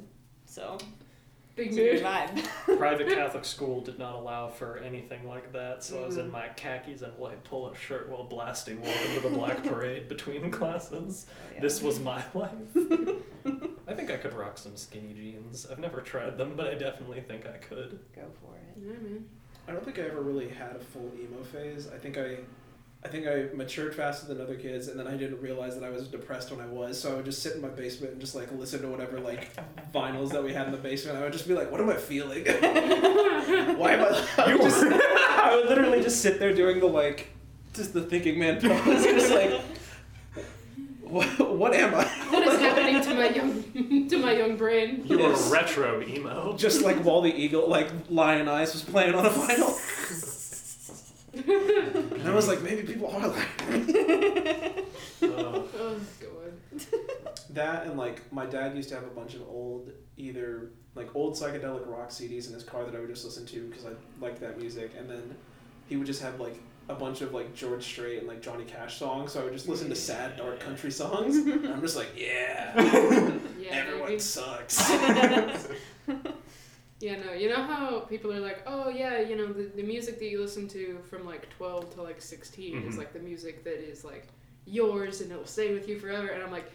[0.45, 0.77] So
[1.59, 2.03] Big it's a mood.
[2.03, 2.77] vibe.
[2.77, 6.31] Private Catholic school did not allow for anything like that, so I was in Mm.
[6.31, 11.25] my khakis and white polo shirt while blasting Welcome to the Black Parade between classes.
[11.53, 11.59] Yeah.
[11.61, 12.53] This was my life.
[13.87, 15.67] I think I could rock some skinny jeans.
[15.69, 17.99] I've never tried them, but I definitely think I could.
[18.15, 18.77] Go for it.
[18.81, 19.25] Yeah, man.
[19.67, 21.89] I don't think I ever really had a full emo phase.
[21.93, 22.37] I think I,
[23.01, 25.89] I think I matured faster than other kids, and then I didn't realize that I
[25.89, 26.99] was depressed when I was.
[26.99, 29.55] So I would just sit in my basement and just like listen to whatever like
[29.93, 31.17] vinyls that we had in the basement.
[31.17, 32.43] I would just be like, "What am I feeling?
[32.45, 37.29] Why am I?" I would, just, I would literally just sit there doing the like,
[37.73, 39.61] just the thinking man pose, just like,
[41.01, 42.03] what, what am I?
[42.03, 45.03] What is happening to my young to my young brain?
[45.05, 45.47] You Yes.
[45.47, 46.53] were retro emo.
[46.57, 50.18] Just like while the eagle, like Lyin' Eyes was playing on a vinyl.
[51.33, 53.95] And I was like, maybe people are like me.
[55.21, 56.81] Uh, Oh god.
[57.51, 61.33] That and like my dad used to have a bunch of old either like old
[61.35, 64.39] psychedelic rock CDs in his car that I would just listen to because I liked
[64.41, 65.35] that music, and then
[65.87, 68.97] he would just have like a bunch of like George Strait and like Johnny Cash
[68.97, 69.31] songs.
[69.31, 71.37] So I would just listen to sad dark country songs.
[71.47, 72.73] And I'm just like, yeah.
[74.09, 74.89] it sucks.
[76.99, 77.31] Yeah, no.
[77.33, 80.41] You know how people are like, oh yeah, you know the, the music that you
[80.41, 82.97] listen to from like twelve to like 16 is Mhm.
[82.97, 84.27] like the music that is like
[84.65, 86.27] yours and it'll stay with you forever.
[86.27, 86.69] And I'm like,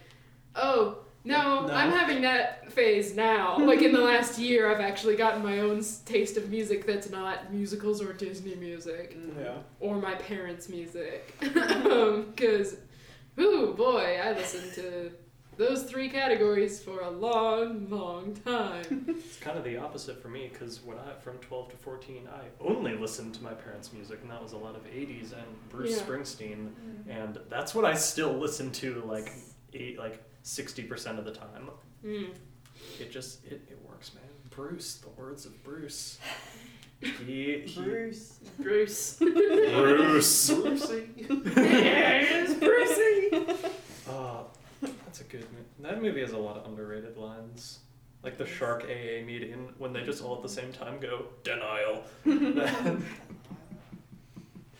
[0.55, 1.73] oh no, No.
[1.73, 3.57] I'm having that phase now.
[3.71, 7.51] like in the last year, I've actually gotten my own taste of music that's not
[7.53, 9.53] musicals or Disney music yeah.
[9.79, 11.33] or my parents' music.
[11.41, 12.77] Because,
[13.39, 15.11] ooh boy, I listened to
[15.57, 19.05] those three categories for a long, long time.
[19.25, 22.41] It's kind of the opposite for me because when I from 12 to 14, I
[22.63, 25.91] only listened to my parents' music, and that was a lot of 80s and Bruce
[25.97, 26.03] Yeah.
[26.03, 26.69] Springsteen,
[27.09, 29.31] and that's what I still listen to like
[29.73, 31.69] eight, like 60% of the time.
[32.05, 32.29] Mm.
[32.99, 34.23] It just it, it works, man.
[34.49, 36.17] Bruce, the words of Bruce.
[37.01, 38.39] He, he Bruce.
[38.57, 39.17] Bruce.
[39.19, 40.49] Bruce.
[40.49, 43.29] yes, Brucey.
[44.09, 44.47] Oh,
[45.05, 45.65] that's a good movie.
[45.79, 47.79] That movie has a lot of underrated lines.
[48.23, 52.03] Like the shark AA meeting when they just all at the same time go, denial.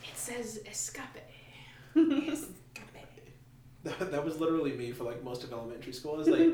[0.08, 1.06] It says escape.
[3.84, 6.15] That, that was literally me for like most of elementary school.
[6.15, 6.50] I was like,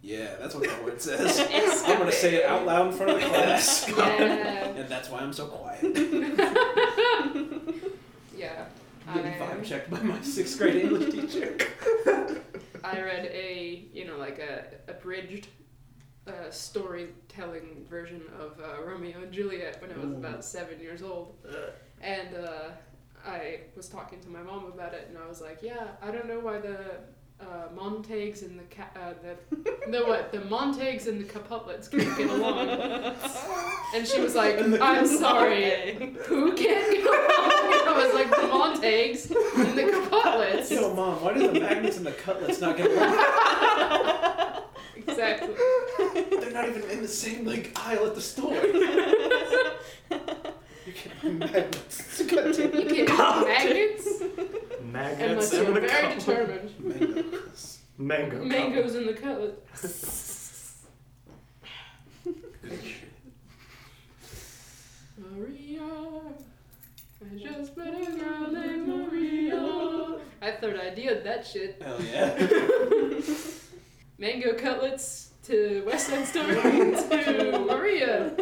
[0.00, 1.38] yeah, that's what that word says.
[1.86, 3.88] I'm gonna say it out loud in front of the class.
[3.96, 4.68] Yeah.
[4.68, 5.82] And that's why I'm so quiet.
[8.36, 8.64] Yeah.
[9.12, 11.56] Getting I, vibe checked by my sixth grade English teacher.
[12.84, 15.48] I read a, you know, like a abridged
[16.26, 20.16] uh, storytelling version of uh, Romeo and Juliet when I was Ooh.
[20.16, 21.36] about seven years old.
[22.00, 22.70] And uh,
[23.26, 26.28] I was talking to my mom about it, and I was like, "Yeah, I don't
[26.28, 27.00] know why the
[27.44, 29.36] uh, Montagues and the ca- uh, the
[29.90, 32.68] the what the Montagues and the Caputlets can't get along."
[33.94, 35.94] and she was like, "I'm sorry,
[36.26, 41.22] who can't get along?" And I was like, "The Montagues and the Caputlets." Yo, mom,
[41.22, 44.62] why do the magnets and the cutlets not get along?
[44.96, 45.54] exactly.
[46.40, 48.54] They're not even in the same like aisle at the store.
[50.86, 52.22] You can't buy magnets.
[52.22, 54.08] God damn You can't have magnets
[54.82, 56.18] Maggots unless in you're very cup.
[56.18, 56.70] determined.
[57.98, 58.46] Mangoes.
[58.46, 58.48] Mango.
[58.48, 58.48] cup.
[58.48, 59.62] Mangoes in the cutlet.
[65.16, 65.82] Maria,
[67.22, 70.18] I just met a girl named Maria.
[70.42, 71.80] I third idea that shit.
[71.80, 72.48] Hell yeah.
[74.18, 78.32] Mango cutlets to West Side Story to Maria.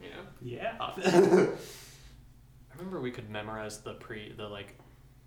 [0.00, 0.24] You know.
[0.40, 0.76] Yeah.
[0.80, 1.48] I
[2.76, 4.78] remember we could memorize the pre the like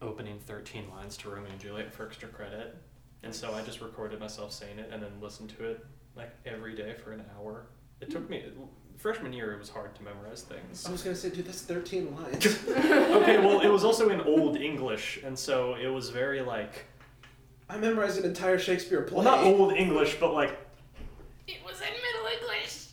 [0.02, 2.76] opening 13 lines to Romeo and Juliet for extra credit.
[3.24, 5.86] And so I just recorded myself saying it and then listened to it
[6.16, 7.68] like every day for an hour.
[8.02, 8.44] It took me
[8.98, 10.86] freshman year it was hard to memorize things.
[10.86, 12.46] I was gonna say, dude, that's 13 lines.
[12.70, 16.86] okay, well it was also in old English and so it was very like
[17.70, 19.24] I memorized an entire Shakespeare play.
[19.24, 20.58] well not old English but like
[21.48, 22.88] It was in Middle English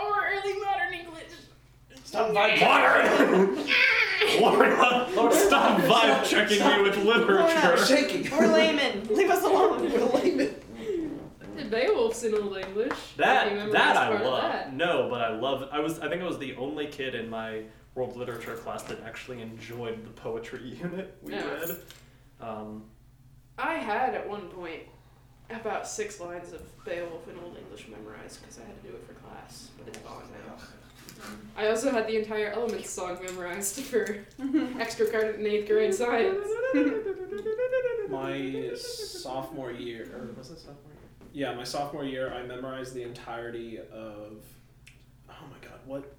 [0.00, 1.24] or early modern English.
[2.04, 3.66] Stop vibe Modern!
[4.40, 7.84] Lord, Lord, stop vibe checking me with literature.
[7.84, 8.30] shaking.
[8.36, 9.06] We're laymen.
[9.14, 9.82] Leave us alone.
[9.90, 10.54] We're laymen.
[11.56, 12.90] The Beowulf's in Old English.
[12.90, 14.42] You That memorized that I part of love.
[14.42, 14.74] that.
[14.74, 15.68] No, but I love.
[15.70, 16.00] I was.
[16.00, 17.62] I think I was the only kid in my
[17.94, 21.44] world literature class that actually enjoyed the poetry unit we Yeah.
[21.44, 21.76] read.
[22.40, 22.82] Um,
[23.56, 24.80] I had at one point
[25.50, 29.06] about six lines of Beowulf in Old English memorized because I had to do it
[29.06, 30.54] for class, but it's gone now.
[31.56, 34.18] I also had the entire Elements song memorized for
[34.80, 36.44] extra credit in eighth grade science.
[38.10, 41.00] My sophomore year, or was it sophomore year?
[41.32, 44.44] Yeah, my sophomore year, I memorized the entirety of.
[45.28, 46.14] Oh my god, what?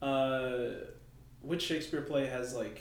[0.00, 0.86] Uh,
[1.42, 2.80] which Shakespeare play has like?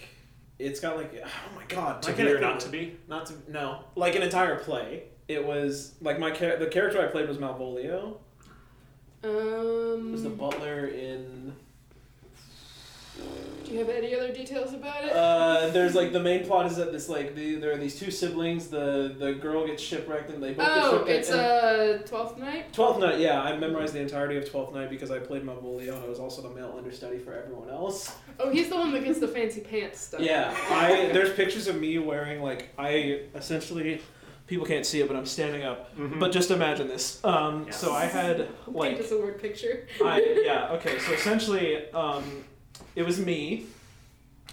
[0.60, 1.14] It's got like.
[1.26, 2.02] Oh my god.
[2.04, 2.98] to why be can't or not to be.
[3.08, 5.04] Not to no, like an entire play.
[5.28, 8.18] It was like my char- the character I played was Malvolio.
[9.26, 11.54] Um, Was the butler in?
[13.66, 15.12] do you have any other details about it?
[15.12, 18.12] Uh, there's like the main plot is that this like the, there are these two
[18.12, 18.68] siblings.
[18.68, 22.04] The the girl gets shipwrecked and they both oh, get it's shipwrecked.
[22.04, 22.74] uh, Twelfth Night.
[22.74, 26.04] Twelfth Night, yeah, I memorized the entirety of Twelfth Night because I played Malvolio and
[26.04, 28.16] I was also the male understudy for everyone else.
[28.40, 30.22] Oh, he's the one that gets the fancy pants stuff.
[30.22, 34.02] Yeah, I there's pictures of me wearing like I essentially
[34.48, 35.96] people can't see it, but I'm standing up.
[35.98, 36.20] Mhm.
[36.20, 37.24] But just imagine this.
[37.24, 37.80] Um, Yes.
[37.80, 39.88] so I had Paint like us a word picture.
[40.04, 41.00] I yeah okay.
[41.00, 42.44] So essentially, um,
[42.96, 43.66] it was me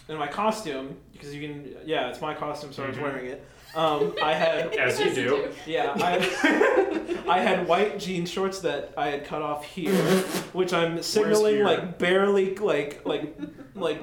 [0.09, 3.03] in my costume because you can yeah it's my costume, so I was Mhm.
[3.03, 3.45] wearing it.
[3.75, 5.49] Um, I had As you do.
[5.67, 9.93] yeah I I had white jean shorts that I had cut off here,
[10.53, 13.35] which I'm signaling like barely like like
[13.75, 14.01] like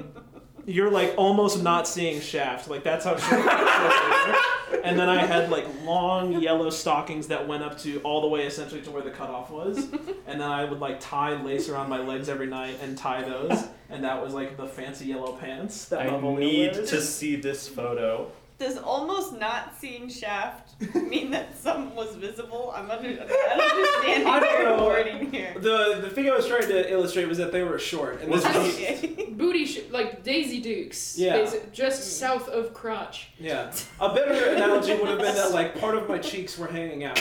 [0.69, 2.69] you're like almost not seeing Shaft.
[2.69, 3.43] Like that's how short.
[3.43, 4.82] the shorts were.
[4.84, 8.45] and then I had like long yellow stockings that went up to all the way
[8.45, 9.88] essentially to where the cutoff was.
[10.27, 13.65] And then I would like tie lace around my legs every night and tie those.
[13.89, 18.32] And that was like the fancy yellow pants that I need to see this photo.
[18.60, 22.74] Does almost not seeing shaft mean that some was visible?
[22.76, 24.86] I'm under, I'm understanding I don't your know.
[24.86, 25.54] wording here.
[25.56, 28.22] The the thing I was trying to illustrate was that they were short.
[28.22, 29.28] And this Was was, Okay.
[29.32, 31.17] Booty, sh- like Daisy Dukes.
[31.17, 31.38] Yeah.
[31.38, 33.30] basi- just south of crotch.
[33.39, 33.72] yeah.
[34.02, 37.17] A better analogy would have been that like part of my cheeks were hanging out.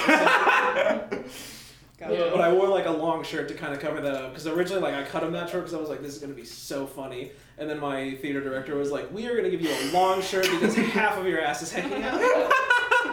[1.98, 2.18] Got it.
[2.18, 2.30] Yeah.
[2.30, 4.80] But I wore like a long shirt to kind of cover that up because originally
[4.82, 6.86] like I cut them that short because I was like this is gonna be so
[6.86, 10.22] funny, and then my theater director was like we are gonna give you a long
[10.22, 12.20] shirt because half of your ass is hanging out.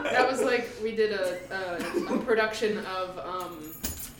[0.03, 3.73] That was like we did a, a, a production of um,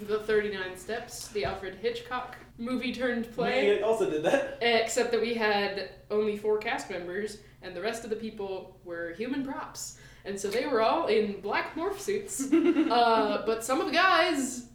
[0.08, 3.76] the Thirty Nine Steps, the Alfred Hitchcock movie turned play.
[3.76, 4.58] We also did that.
[4.62, 9.14] Except that we had only four cast members, and the rest of the people were
[9.14, 10.00] human props.
[10.26, 12.52] And so they were all in black morph suits.
[12.54, 14.66] uh, but some of the guys,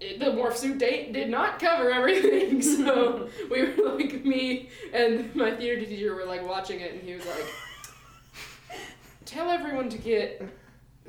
[0.00, 2.60] it- the morph suit date did not cover everything.
[2.80, 7.14] So we were like, me and my theater teacher were like watching it, and he
[7.14, 7.44] was like,
[9.24, 10.42] tell everyone to get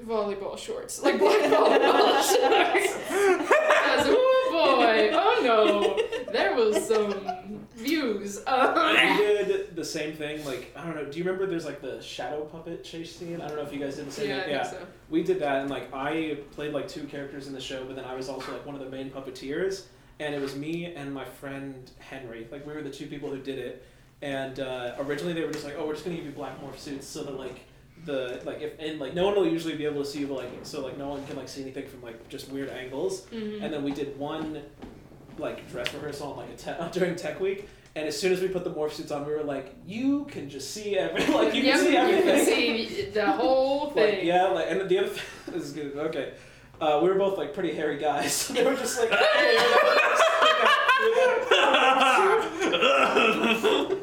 [0.06, 4.08] volleyball shorts, like black volleyball shorts.
[4.62, 5.42] I oh boy, oh
[6.26, 8.40] no, there was some views.
[8.46, 10.46] We Um, did the same thing.
[10.46, 11.06] Like I don't know.
[11.06, 11.46] Do you remember?
[11.48, 13.42] There's like the shadow puppet chase scene.
[13.42, 14.54] I don't know if you guys did the same yeah, I thing.
[14.54, 14.88] think so.
[15.10, 18.06] We did that, and like I played like two characters in the show, but then
[18.06, 19.84] I was also like one of the main puppeteers,
[20.20, 22.48] and it was me and my friend Henry.
[22.52, 23.86] Like we were the two people who did it,
[24.22, 26.78] and uh, originally they were just like, oh, we're just gonna give you black morph
[26.78, 27.62] suits so that like
[28.06, 30.38] the like if and like no one will usually be able to see you, but
[30.38, 33.22] like so like no one can like see anything from like just weird angles.
[33.32, 33.62] Mhm.
[33.64, 34.62] And then we did one
[35.38, 37.68] like dress rehearsal on like a te- during Tech Week.
[37.94, 40.50] And as soon as we put the morph suits on, we were like, "You can
[40.50, 43.94] just see every like you Yep, can see you everything." can see the whole Like,
[43.96, 44.28] thing.
[44.28, 45.98] yeah, like, and the other thing, this is good.
[45.98, 46.32] Okay,
[46.80, 49.58] uh, we were both like pretty hairy guys, so they were just like, "Hey."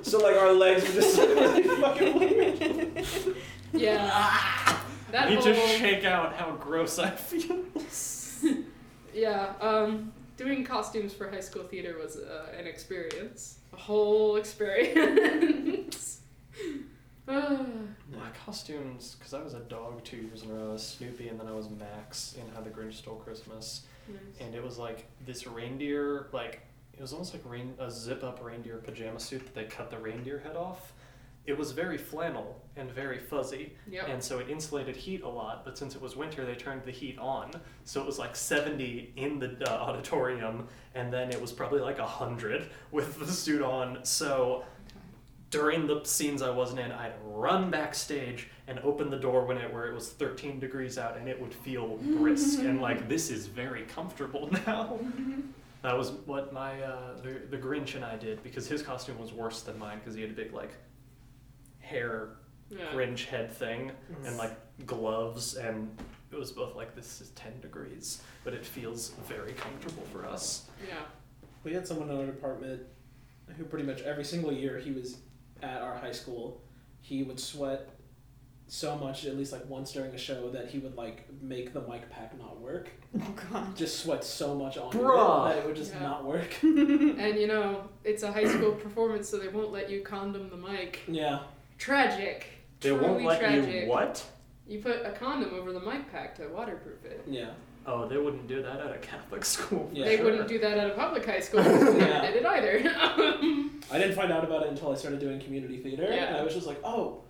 [0.03, 3.07] so like our legs were just really fucking weird.
[3.79, 4.77] Yeah.
[5.11, 7.65] That I need to shake out how gross I feel.
[9.15, 9.55] yeah.
[9.61, 16.21] Um, doing costumes for high school theater was uh, an experience, a whole experience.
[17.31, 17.59] Ah.
[18.11, 21.29] My costumes, because I was a dog two years in a row, I was Snoopy,
[21.29, 23.83] and then I was Max in How the Grinch Stole Christmas.
[24.41, 26.63] And it was like this reindeer, like,
[26.95, 29.99] it was almost like rain, a zip up reindeer pajama suit that they cut the
[29.99, 30.95] reindeer head off.
[31.49, 34.09] It was very flannel and very fuzzy, Yep.
[34.09, 35.65] and so it insulated heat a lot.
[35.65, 37.51] But since it was winter, they turned the heat on,
[37.85, 41.99] so it was like 70 in the uh, auditorium, and then it was probably like
[41.99, 44.01] 100 with the suit on.
[44.05, 44.63] So
[45.51, 49.73] during the scenes I wasn't in, I'd run backstage and open the door when it
[49.73, 53.47] where it was 13 degrees out, and it would feel brisk and like this is
[53.47, 54.99] very comfortable now.
[55.81, 59.33] That was what my uh, the, the Grinch and I did because his costume was
[59.33, 60.73] worse than mine because he had a big like
[61.93, 62.31] hair
[62.71, 62.79] Yeah.
[62.93, 63.91] Grinch head thing
[64.25, 64.55] and like
[64.87, 65.89] gloves and
[66.31, 70.67] it was both like this is 10 degrees but it feels very comfortable for us.
[70.87, 70.95] Yeah.
[71.65, 72.83] We had someone in our department
[73.57, 75.17] who pretty much every single year he was
[75.63, 76.61] at our high school,
[77.01, 77.89] he would sweat
[78.71, 81.81] so much, at least like once during a show, that he would like make the
[81.81, 82.91] mic pack not work.
[83.19, 83.75] Oh god.
[83.75, 85.51] Just sweat so much on Bruh.
[85.51, 86.03] it that it would just Yeah.
[86.03, 86.55] not work.
[86.63, 90.57] And you know, it's a high school performance, so they won't let you condom the
[90.59, 91.01] mic.
[91.09, 91.41] Yeah.
[91.79, 92.47] Tragic.
[92.81, 93.83] They Truly won't let tragic.
[93.85, 94.25] you what?
[94.67, 97.25] You put a condom over the mic pack to waterproof it.
[97.27, 97.51] Yeah.
[97.87, 99.89] Oh, they wouldn't do that at a Catholic school.
[99.95, 100.27] Yeah, they sure.
[100.27, 101.63] wouldn't do that at a public high school.
[101.65, 102.21] They never Yeah.
[102.31, 102.83] did it either.
[103.91, 106.27] I didn't find out about it until I started doing community theater, Yeah.
[106.27, 107.23] and I was just like, oh,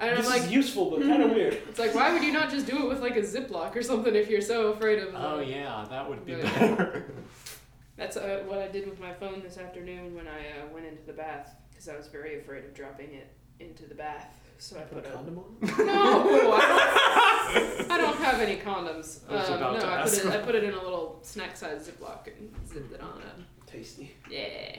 [0.00, 1.54] and I'm like, is useful but kind of weird.
[1.68, 4.14] it's like, why would you not just do it with like a Ziploc or something
[4.16, 5.14] if you're so afraid of?
[5.14, 6.42] Oh yeah, that would be Right.
[6.42, 7.12] better.
[7.96, 11.04] That's uh, what I did with my phone this afternoon when I uh, went into
[11.06, 13.28] the bath because I was very afraid of dropping it
[13.60, 14.30] into the bath.
[14.58, 15.56] So I Put put a a condom on.
[15.86, 16.52] no.
[16.54, 19.20] I don't, I don't have any condoms.
[19.28, 20.24] I was um, about no, to I put ask.
[20.24, 20.26] it.
[20.32, 23.66] I put it in a little snack-sized Ziploc and zipped it on it.
[23.66, 24.12] Tasty.
[24.30, 24.76] Yeah.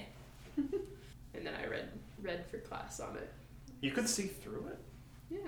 [0.58, 1.90] and then I read
[2.22, 3.32] read for class on it.
[3.82, 4.80] You could see through it.
[5.30, 5.40] Yeah.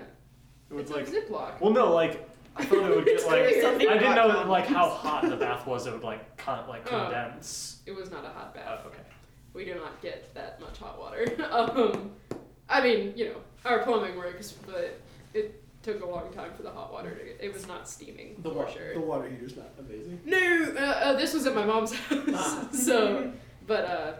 [0.70, 1.60] It was it's like a Ziploc.
[1.60, 4.88] well, no, like I thought it would get like I didn't about know like how
[4.90, 5.86] hot the bath was.
[5.86, 7.04] It would like con- like Oh.
[7.04, 7.80] condense.
[7.86, 8.80] It was not a hot Oh, bath.
[8.86, 9.02] okay.
[9.54, 11.24] We do not get that much hot water.
[11.50, 12.10] um,
[12.68, 15.00] I mean, you know, our plumbing works, but
[15.34, 17.38] it took a long time for the hot water to get.
[17.40, 18.94] It was not steaming The, for wa- sure.
[18.94, 20.20] the water heater's not amazing.
[20.24, 22.20] No, uh, uh, this was at my mom's house.
[22.34, 22.68] Ah.
[22.72, 23.32] so,
[23.66, 24.12] but uh,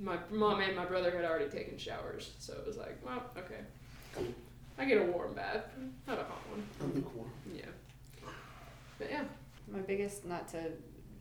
[0.00, 3.60] my mom and my brother had already taken showers, so it was like, well, okay.
[4.78, 5.64] I get a warm bath,
[6.06, 6.62] not a hot one.
[6.80, 7.26] I'm cool.
[7.54, 7.62] Yeah.
[8.98, 9.24] But yeah.
[9.72, 10.70] My biggest, not to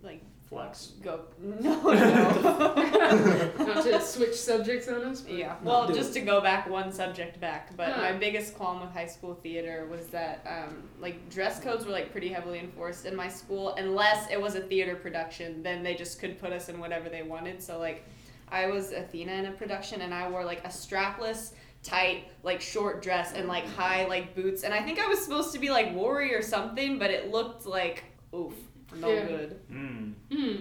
[0.03, 0.93] like Flex.
[1.01, 1.21] go.
[1.41, 1.91] No, no.
[3.57, 5.21] Not to switch subjects on us.
[5.21, 5.55] But Yeah.
[5.63, 8.01] Well, do just to go back one subject back, but Huh.
[8.01, 12.11] my biggest qualm with high school theater was that um, like dress codes were like
[12.11, 13.73] pretty heavily enforced in my school.
[13.75, 17.23] Unless it was a theater production, then they just could put us in whatever they
[17.23, 17.61] wanted.
[17.61, 18.05] So like,
[18.49, 23.01] I was Athena in a production, and I wore like a strapless, tight, like short
[23.01, 25.93] dress and like high like boots, and I think I was supposed to be like
[25.93, 28.53] Worry or something, but it looked like oof,
[29.01, 29.25] no Yeah.
[29.27, 29.59] good.
[29.71, 30.13] Mm.
[30.31, 30.55] Hmm.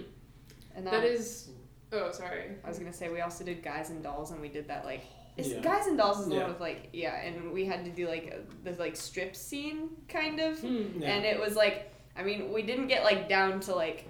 [0.77, 1.51] And That is.
[1.93, 2.51] Oh, sorry.
[2.65, 5.03] I was gonna say we also did Guys and Dolls, and we did that like.
[5.37, 5.61] It's Yeah.
[5.61, 6.43] Guys and Dolls is the Yeah.
[6.43, 9.91] one with like yeah, and we had to do like a, this like strip scene
[10.09, 11.01] kind of, Hmm.
[11.03, 11.11] Yeah.
[11.15, 14.07] and it was like I mean we didn't get like down to like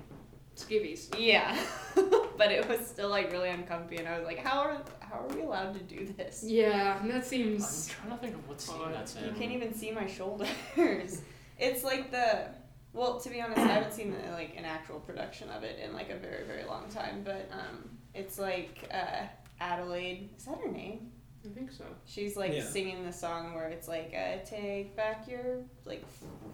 [0.57, 1.13] Skivvies.
[1.19, 1.57] yeah,
[2.39, 5.35] but it was still like really uncomfy, and I was like how are how are
[5.35, 6.45] we allowed to do this?
[6.47, 7.91] Yeah, that seems.
[8.03, 8.95] I'm trying to think of what scene Odd.
[8.95, 9.25] that's in.
[9.25, 10.49] You can't even see my shoulders.
[11.59, 12.49] it's like the
[12.95, 16.09] well, to be honest, I haven't seen like an actual production of it in like
[16.11, 19.27] a very very long time, but um, it's like uh,
[19.61, 20.31] Adelaide.
[20.39, 21.11] Is that her name?
[21.45, 21.85] I think so.
[22.07, 22.65] She's like Yeah.
[22.65, 26.03] singing the song where it's like, uh, "Take back your like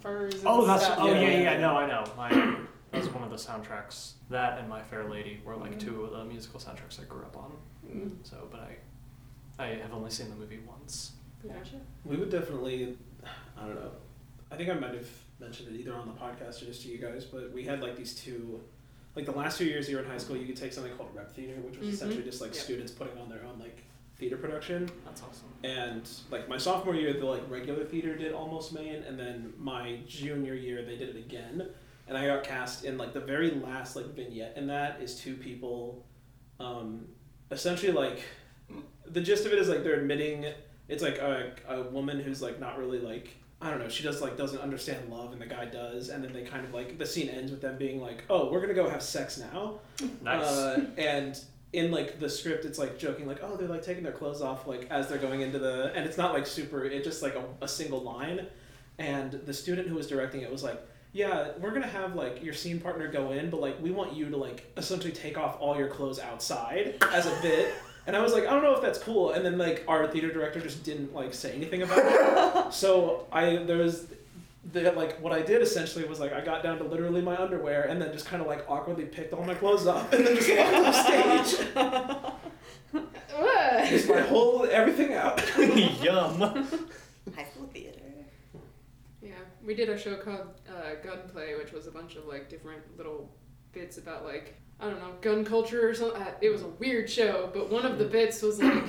[0.01, 0.99] furs." And Oh, that's stuff.
[1.01, 1.29] oh yeah, Yeah.
[1.31, 1.59] yeah, yeah.
[1.61, 2.05] No, I know.
[2.17, 4.15] My that was one of the soundtracks.
[4.31, 7.37] That and My Fair Lady were like two of the musical soundtracks I grew up
[7.37, 7.53] on.
[7.87, 8.11] Mm.
[8.25, 8.61] So, but
[9.59, 11.13] I, I have only seen the movie once.
[11.47, 11.77] Gotcha.
[12.05, 12.97] We would definitely,
[13.57, 13.93] I don't know.
[14.51, 15.09] I think I might have
[15.41, 17.97] mentioned it either on the podcast or just to you guys, but we had like
[17.97, 18.61] these two,
[19.17, 21.11] like the last two years you were in high school, you could take something called
[21.15, 21.93] rep theater, which was Mhm.
[21.93, 22.63] essentially just like Yep.
[22.65, 23.83] students putting on their own like
[24.19, 24.91] theater production.
[25.05, 25.49] That's awesome.
[25.65, 29.99] And like my sophomore year, the like regular theater did almost main, and then my
[30.07, 31.71] junior year they did it again,
[32.07, 35.37] and I got cast in like the very last like vignette, and that is two
[35.37, 36.05] people,
[36.59, 37.09] um,
[37.51, 38.21] essentially like,
[39.07, 40.47] the gist of it is like they're admitting
[40.89, 43.37] it's like a a woman who's like not really like.
[43.63, 43.89] I don't know.
[43.89, 46.73] She does like doesn't understand love, and the guy does, and then they kind of
[46.73, 49.81] like the scene ends with them being like, "Oh, we're gonna go have sex now,"
[50.23, 50.43] Nice.
[50.45, 51.39] uh, and
[51.73, 54.67] in like the script, it's like joking, like, oh, they're like taking their clothes off,
[54.67, 57.45] like as they're going into the, and it's not like super, it's just like a,
[57.63, 58.47] a single line.
[58.99, 60.81] And the student who was directing it was like,
[61.13, 64.31] yeah, we're gonna have like your scene partner go in, but like we want you
[64.31, 67.75] to like essentially take off all your clothes outside as a bit.
[68.07, 69.33] And I was like, I don't know if that's cool.
[69.33, 72.73] And then like our theater director just didn't like say anything about it.
[72.73, 74.07] so I there was
[74.73, 77.85] the like what I did essentially was like I got down to literally my underwear
[77.85, 80.51] and then just kind of like awkwardly picked all my clothes up and then just
[80.51, 81.67] walked off stage.
[83.89, 85.41] Just my whole everything out.
[85.59, 86.41] Yum.
[86.41, 88.01] High school theater.
[89.23, 89.33] Yeah,
[89.65, 93.31] we did a show called uh, Gunplay, which was a bunch of like different little
[93.73, 96.21] bits about like I don't know gun culture or something.
[96.23, 98.85] Uh, it was a weird show, but one of the bits was like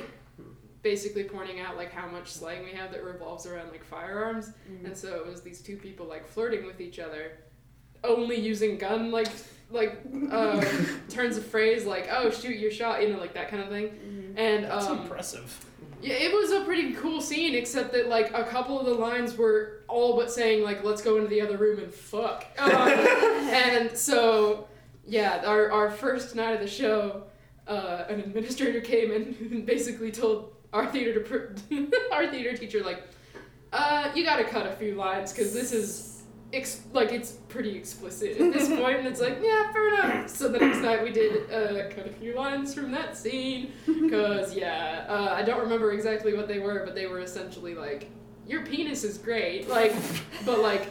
[0.82, 4.52] basically pointing out like how much slang we have that revolves around like firearms,
[4.86, 7.34] and so it was these two people like flirting with each other,
[8.04, 9.28] only using gun like
[9.70, 10.64] like uh,
[11.10, 13.88] turns of phrase like oh shoot your shot, you know like that kind of thing,
[13.90, 14.34] Mhm.
[14.38, 15.66] and That's um, impressive.
[16.02, 19.38] yeah, it was a pretty cool scene, except that like a couple of the lines
[19.38, 23.96] were all but saying like "Let's go into the other room and fuck," um, and
[23.98, 24.68] so
[25.06, 27.24] yeah, our our first night of the show,
[27.68, 32.82] uh, an administrator came in and basically told our theater to pr- our theater teacher
[32.84, 33.04] like,
[33.74, 36.08] uh, "You got to cut a few lines because this is."
[36.54, 40.30] Ex- like it's pretty explicit at this point, and it's like, yeah, fair enough.
[40.30, 43.72] So the next night we did uh, cut a few lines from that scene,
[44.10, 48.10] Cause yeah, uh, I don't remember exactly what they were, but they were essentially like,
[48.46, 49.94] your penis is great, like,
[50.46, 50.90] but like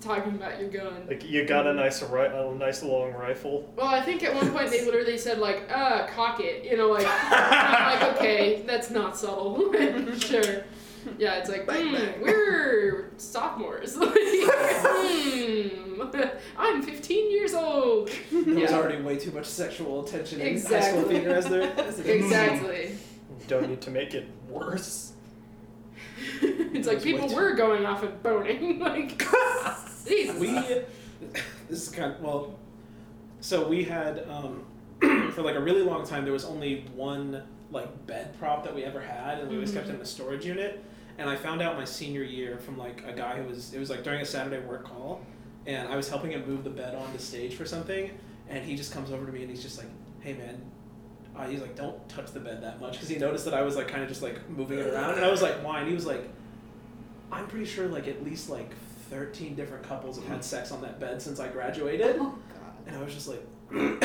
[0.00, 1.04] talking about your gun.
[1.08, 3.72] Like you got a nice ri- a nice long rifle.
[3.76, 6.88] Well, I think at one point they literally said like, uh, cock it, you know,
[6.88, 9.72] like, I'm like okay, that's not subtle,
[10.18, 10.64] sure.
[11.18, 12.20] Yeah, it's like, Bang, hmm, bang.
[12.20, 13.96] we're sophomores.
[16.02, 16.22] Like, hmm,
[16.56, 18.08] I'm 15 years old.
[18.30, 18.76] There was Yeah.
[18.76, 21.00] already way too much sexual attention in high Exactly.
[21.00, 22.00] school theater as there as.
[22.00, 22.96] Exactly.
[23.48, 25.12] Don't need to make it worse.
[26.42, 28.78] it's like people were going off and boning.
[28.90, 29.18] Like,
[30.06, 30.38] Jesus.
[30.38, 30.52] We
[31.68, 32.58] this is kind of well,
[33.40, 34.64] so we had um,
[35.32, 38.84] for like a really long time there was only one like bed prop that we
[38.84, 40.82] ever had, and we always kept it in the storage unit.
[41.18, 43.90] And I found out my senior year from like a guy who was it was
[43.90, 45.20] like during a Saturday work call,
[45.66, 48.10] and I was helping him move the bed onto stage for something,
[48.48, 49.88] and he just comes over to me and he's just like,
[50.20, 50.60] "Hey man."
[51.36, 53.76] Uh, he's like, don't touch the bed that much because he noticed that I was
[53.76, 55.80] like kind of just like moving it around, and I was like, why?
[55.80, 56.28] And he was like,
[57.32, 58.74] I'm pretty sure like at least like
[59.10, 62.16] 13 different couples have had sex on that bed since I graduated.
[62.18, 62.72] Oh god.
[62.86, 64.02] And I was just like, he was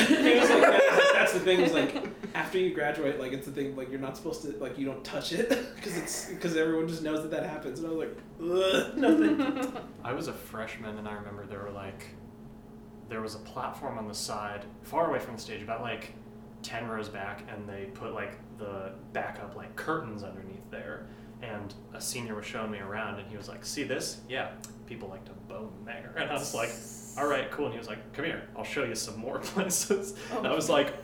[0.50, 1.60] like, that's, that's the thing.
[1.60, 1.94] Is like
[2.34, 3.74] after you graduate, like it's the thing.
[3.76, 7.02] Like you're not supposed to like you don't touch it because it's because everyone just
[7.02, 7.80] knows that that happens.
[7.80, 9.72] And I was like, Ugh, nothing.
[10.04, 12.06] I was a freshman and I remember there were like
[13.08, 16.12] there was a platform on the side, far away from the stage, about like
[16.62, 21.06] ten rows back, and they put like the backup like curtains underneath there.
[21.42, 24.20] And a senior was showing me around, and he was like, "See this?
[24.28, 24.50] Yeah,
[24.86, 26.70] people like to bone there." And I was like,
[27.18, 30.14] "All right, cool." And he was like, "Come here, I'll show you some more places."
[30.32, 30.38] Oh.
[30.38, 30.94] And I was like,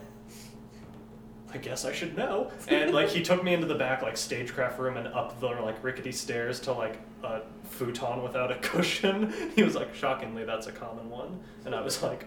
[1.53, 2.51] I guess I should know.
[2.67, 5.83] And like he took me into the back like stagecraft room and up the like
[5.83, 9.31] rickety stairs to like a futon without a cushion.
[9.55, 11.39] He was like, shockingly, that's a common one.
[11.65, 12.25] And I was like,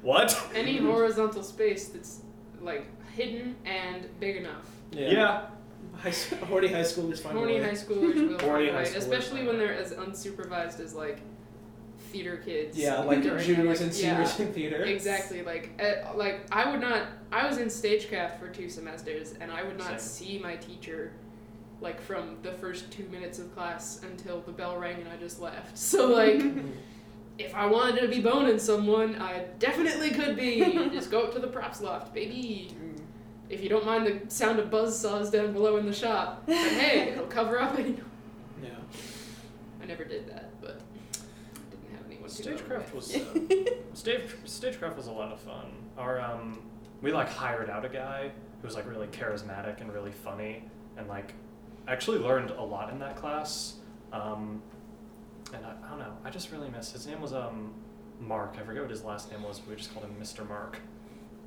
[0.00, 0.40] what?
[0.54, 2.22] Any horizontal space that's
[2.60, 4.66] like hidden and big enough.
[4.92, 5.46] Yeah.
[5.96, 7.62] High, s- horny high schoolers find a Horny way.
[7.62, 10.94] high schoolers will Horny find a high way, schoolers especially when they're as unsupervised as
[10.94, 11.20] like
[12.12, 12.76] theater kids.
[12.78, 14.24] Yeah, like during juniors their, and like- yeah.
[14.24, 14.82] seniors in theater.
[14.84, 15.42] Exactly.
[15.42, 17.02] Like, uh, like I would not.
[17.32, 21.12] I was in stagecraft for two semesters, and I would not see my teacher,
[21.80, 25.40] like from the first two minutes of class until the bell rang and I just
[25.40, 25.76] left.
[25.76, 26.42] So like,
[27.40, 30.60] if I wanted to be boning someone, I definitely could be.
[30.92, 32.74] just go up to the props loft, baby.
[33.48, 36.54] If you don't mind the sound of buzz saws down below in the shop, but
[36.54, 37.96] hey, it'll cover up any.
[38.62, 38.68] Yeah.
[39.82, 40.80] I never did that, but
[41.14, 42.94] I didn't have anyone to go Stagecraft with.
[42.94, 45.72] was uh, stage stagecraft was a lot of fun.
[45.98, 46.62] Our um,
[47.02, 48.30] we like hired out a guy
[48.60, 50.62] who was like really charismatic and really funny,
[50.96, 51.34] and like
[51.88, 53.76] actually learned a lot in that class.
[54.12, 54.62] Um,
[55.54, 57.72] and I, I don't know, I just really miss his name was um,
[58.20, 58.56] Mark.
[58.60, 60.46] I forget what his last name was, but we just called him Mr.
[60.48, 60.78] Mark.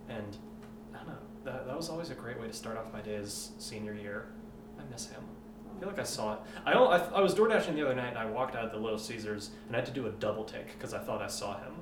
[0.09, 0.37] And
[0.93, 3.51] I don't know, that that was always a great way to start off my days
[3.59, 4.27] senior year.
[4.79, 5.21] I miss him.
[5.75, 6.39] I feel like I saw it.
[6.65, 8.77] I, I, I was door dashing the other night and I walked out of the
[8.77, 11.57] Little Caesars and I had to do a double take because I thought I saw
[11.57, 11.73] him.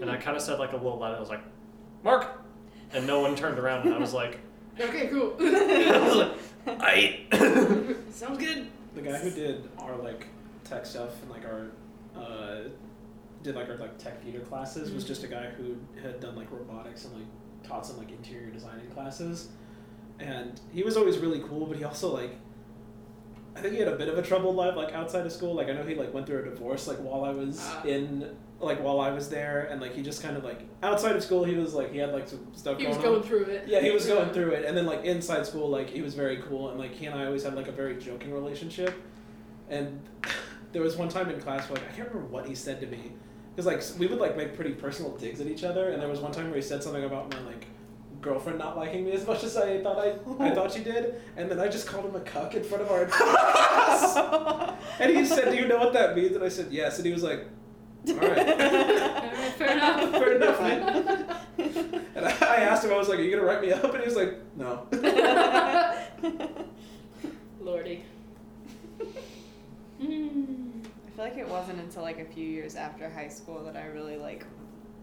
[0.00, 1.16] And I kind of said like a little loud.
[1.16, 1.42] I was like,
[2.04, 2.40] "Mark,"
[2.92, 3.84] and no one turned around.
[3.84, 4.38] And I was like,
[4.80, 5.34] Okay, cool.
[5.40, 7.24] I was like, "I."
[8.12, 8.68] Sounds good.
[8.94, 10.26] The guy who did our like
[10.68, 11.66] tech stuff and like our
[12.20, 12.68] uh,
[13.42, 16.50] did like our like tech theater classes was just a guy who had done like
[16.50, 17.26] robotics and like
[17.62, 19.48] taught some like interior designing classes,
[20.18, 21.66] and he was always really cool.
[21.66, 22.32] But he also like
[23.56, 25.54] I think he had a bit of a troubled life like outside of school.
[25.54, 27.82] Like I know he like went through a divorce like while I was Ah.
[27.84, 31.22] in like while I was there, and like he just kind of like outside of
[31.22, 33.12] school he was like he had like some stuff He going was on.
[33.12, 33.68] going through it.
[33.68, 36.38] Yeah, he was going through it, and then like inside school, like he was very
[36.48, 38.94] cool, and like he and I always had like a very joking relationship.
[39.70, 40.00] And
[40.72, 42.86] there was one time in class where like, I can't remember what he said to
[42.86, 43.12] me,
[43.54, 46.20] because like we would like make pretty personal digs at each other, and there was
[46.20, 47.66] one time where he said something about my like
[48.20, 50.14] girlfriend not liking me as much as I thought I
[50.44, 52.90] I thought she did, and then I just called him a cuck in front of
[52.90, 54.74] our entire class.
[55.00, 57.12] And he said, "Do you know what that means?" And I said, "Yes," and he
[57.12, 57.46] was like,
[58.08, 60.10] "All right." Alright, fair enough.
[60.18, 61.36] Fair enough, man.
[62.16, 64.00] And I, I asked him, I was like, "Are you gonna write me up?" And
[64.02, 64.86] he was like, "No."
[67.60, 68.02] Lordy.
[70.00, 70.84] Mm.
[70.84, 73.86] I feel like it wasn't until like a few years after high school that I
[73.86, 74.44] really like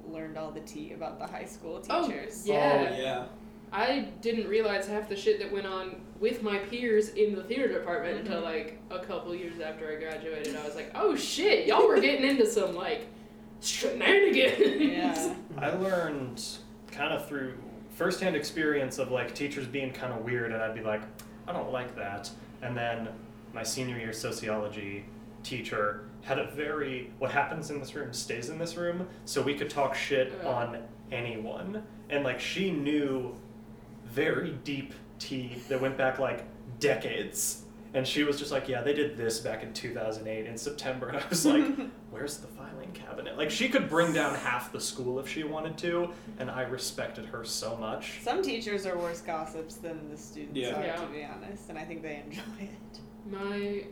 [0.08, 2.48] learned all the tea about the high school Oh, teachers.
[2.48, 2.88] Yeah.
[2.92, 3.26] Oh yeah.
[3.74, 7.68] I didn't realize half the shit that went on with my peers in the theater
[7.68, 8.46] department until Mhm.
[8.46, 10.56] like a couple years after I graduated.
[10.56, 13.08] I was like, oh shit, y'all were getting into some like
[13.62, 14.82] shenanigans.
[14.82, 15.34] Yeah.
[15.58, 16.42] I learned
[16.92, 17.56] kind of through
[17.96, 21.02] firsthand experience of like teachers being kind of weird, and I'd be like,
[21.48, 22.30] I don't like that.
[22.62, 23.10] And then
[23.56, 25.06] my senior year sociology
[25.42, 29.56] teacher had a very what happens in this room stays in this room, so we
[29.56, 30.50] could talk shit Uh.
[30.50, 33.34] on anyone, and like she knew
[34.06, 36.44] very deep tea that went back like
[36.80, 37.62] decades.
[37.94, 41.08] And she was just like, yeah, they did this back in 2008 in September.
[41.08, 41.64] And I was like,
[42.12, 43.38] where's the filing cabinet?
[43.38, 47.24] Like, she could bring down half the school if she wanted to, and I respected
[47.28, 48.20] her so much.
[48.22, 50.78] Some teachers are worse gossips than the students Yeah.
[50.78, 50.96] are, Yeah.
[50.98, 53.00] to be honest, and I think they enjoy it.
[53.30, 53.84] My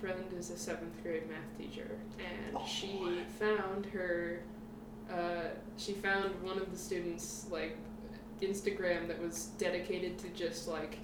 [0.00, 1.88] friend is a seventh grade math teacher,
[2.18, 2.64] and Oh.
[2.66, 4.40] she found her.
[5.10, 7.76] Uh, she found one of the students like
[8.40, 10.98] Instagram that was dedicated to just like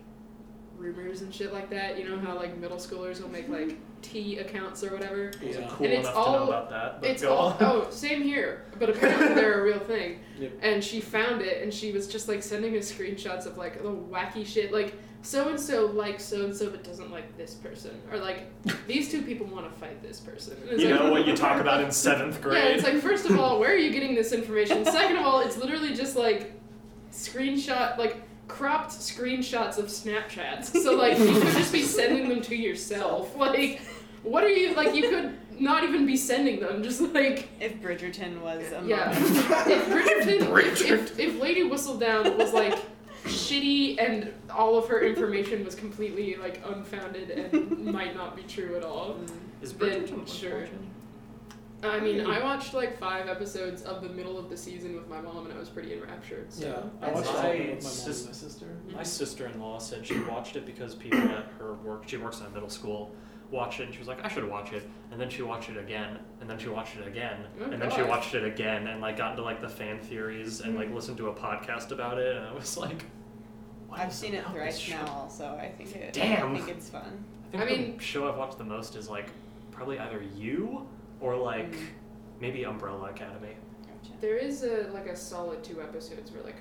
[0.77, 1.99] rumors and shit like that.
[1.99, 5.33] You know how like middle schoolers will make like tea accounts or whatever.
[5.41, 5.71] I wasn't Yeah.
[5.73, 7.57] cool And it's enough to all- know about that, but It's go all on.
[7.61, 10.21] oh same here, but apparently they're a real thing.
[10.39, 10.53] Yep.
[10.63, 13.89] And she found it, and she was just like sending us screenshots of like the
[13.91, 18.01] wacky shit, like so and so likes so and so, but doesn't like this person,
[18.11, 18.45] or like
[18.87, 20.57] these two people want to fight this person.
[20.71, 22.63] And You like, know what you talk about in seventh grade?
[22.63, 24.85] Yeah, it's like first of all, where are you getting this information?
[24.85, 26.53] Second of all, it's literally just like
[27.13, 28.17] screenshot, like
[28.47, 30.67] cropped screenshots of Snapchats.
[30.83, 33.35] So like you could just be sending them to yourself.
[33.37, 33.81] Like,
[34.23, 34.95] what are you like?
[34.95, 36.83] You could not even be sending them.
[36.83, 40.91] Just like If Bridgerton was a yeah, if Bridgerton, Bridgerton.
[40.91, 42.77] If, if Lady Whistledown was like
[43.29, 48.77] shitty and all of her information was completely like unfounded and might not be true
[48.77, 49.15] at all.
[49.15, 49.31] Mm.
[49.63, 50.51] Is Then Bridgerton sure.
[50.51, 50.89] unfortunate?
[51.83, 55.21] I mean, I watched like five episodes of the middle of the season with my
[55.21, 56.53] mom, and I was pretty enraptured.
[56.53, 56.67] So.
[56.67, 57.45] Yeah, I watched nice.
[57.45, 58.67] it with my mom Sis- and my sister.
[58.67, 58.97] Mm-hmm.
[58.97, 62.51] My sister-in-law said she watched it because people at her work, she works in a
[62.51, 63.15] middle school,
[63.51, 64.89] watched it and she was like, I should watch it.
[65.13, 67.91] And then she watched it again, and then she watched it again, Oh, and then
[67.91, 68.09] she God.
[68.09, 70.97] watched it again, and like got into like the fan theories and like mm-hmm.
[70.97, 73.05] listened to a podcast about it, and I was like,
[73.89, 74.97] what I've is seen it about this thrice show?
[75.05, 75.47] now, also.
[75.61, 76.13] I think it.
[76.13, 76.55] Damn.
[76.55, 77.25] I think it's fun.
[77.49, 79.27] I think I the mean- show I've watched the most is like
[79.73, 80.87] probably either you
[81.21, 81.87] or like Mm.
[82.41, 83.55] maybe Umbrella Academy.
[83.87, 84.13] Gotcha.
[84.21, 86.57] There is a like a solid two episodes where like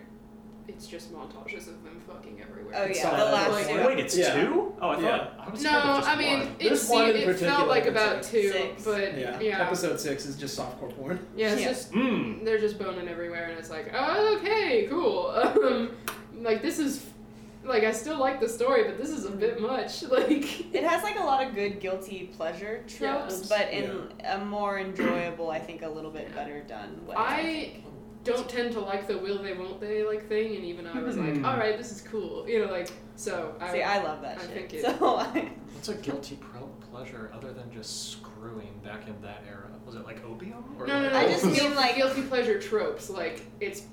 [0.68, 2.74] it's just montages of them fucking everywhere.
[2.78, 3.20] Oh It's yeah, solid.
[3.20, 3.86] the last Like, one.
[3.86, 4.34] Wait, it's Yeah.
[4.34, 4.74] two?
[4.82, 5.28] Oh, I thought Yeah.
[5.46, 6.48] I was No, told it was just I mean one.
[6.48, 8.84] it, There's one in it particular felt like that's about like two, six.
[8.84, 9.40] but Yeah.
[9.40, 11.26] yeah, Episode six is just softcore porn.
[11.38, 11.68] yeah, it's Yeah.
[11.70, 12.44] just Mm.
[12.44, 15.28] they're just boning everywhere, and it's like, oh, okay, cool.
[16.38, 17.06] Um, like this is,
[17.68, 20.04] like I still like the story, but this is a bit much.
[20.10, 23.50] Like, It has like a lot of good guilty pleasure tropes, Yes.
[23.50, 27.16] but in a more enjoyable, I think, a little bit better done way.
[27.18, 27.72] I
[28.24, 31.18] don't tend to like the will they won't they like thing, and even I was
[31.18, 31.46] like, Hmm.
[31.46, 33.56] all right, this is cool, you know, like so.
[33.60, 34.52] I, See, I love that I shit.
[34.52, 39.22] think it- so I, What's a guilty pro- pleasure other than just screwing back in
[39.22, 39.70] that era?
[39.86, 40.64] Was it like opium?
[40.78, 41.20] Or no, no, like- no.
[41.20, 43.10] I just mean, like- guilty pleasure tropes.
[43.10, 43.84] Like it's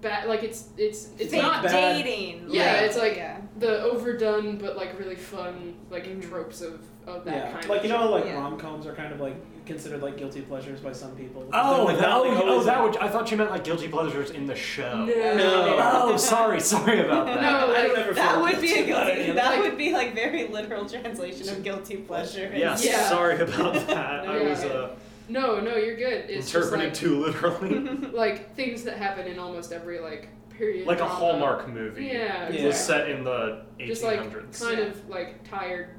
[0.00, 0.28] bad.
[0.28, 2.02] Like it's it's it's fake not bad.
[2.04, 2.46] dating.
[2.48, 3.38] Yeah, like- it's like- yeah.
[3.58, 6.26] the overdone but like really fun like Mhm.
[6.28, 7.68] tropes of of that yeah, kind.
[7.68, 8.34] like of you know, like Yeah.
[8.40, 9.34] rom coms are kind of like
[9.66, 11.46] considered like guilty pleasures by some people.
[11.52, 13.88] Oh, like, that, not, oh, like, oh, that would, I thought you meant like guilty
[13.88, 15.04] pleasures in the show.
[15.04, 15.36] No.
[15.36, 15.78] No.
[15.80, 17.40] Oh, sorry, sorry about that.
[17.40, 19.30] No, I like, never That would be a guilty about any guilty.
[19.30, 22.50] of That Like- would be like very literal translation of guilty pleasure.
[22.54, 23.08] Yes, Yeah.
[23.08, 24.26] sorry about that.
[24.28, 24.90] I was uh,
[25.30, 26.28] No, no, you're good.
[26.28, 27.78] It's just interpreting like, too literally.
[28.12, 30.86] like things that happen in almost every like period.
[30.86, 31.08] like a.
[31.08, 32.06] Hallmark movie.
[32.06, 33.86] Yeah, It was set in the 1800s.
[33.86, 34.84] Just like kind Yeah.
[34.86, 35.90] of like tired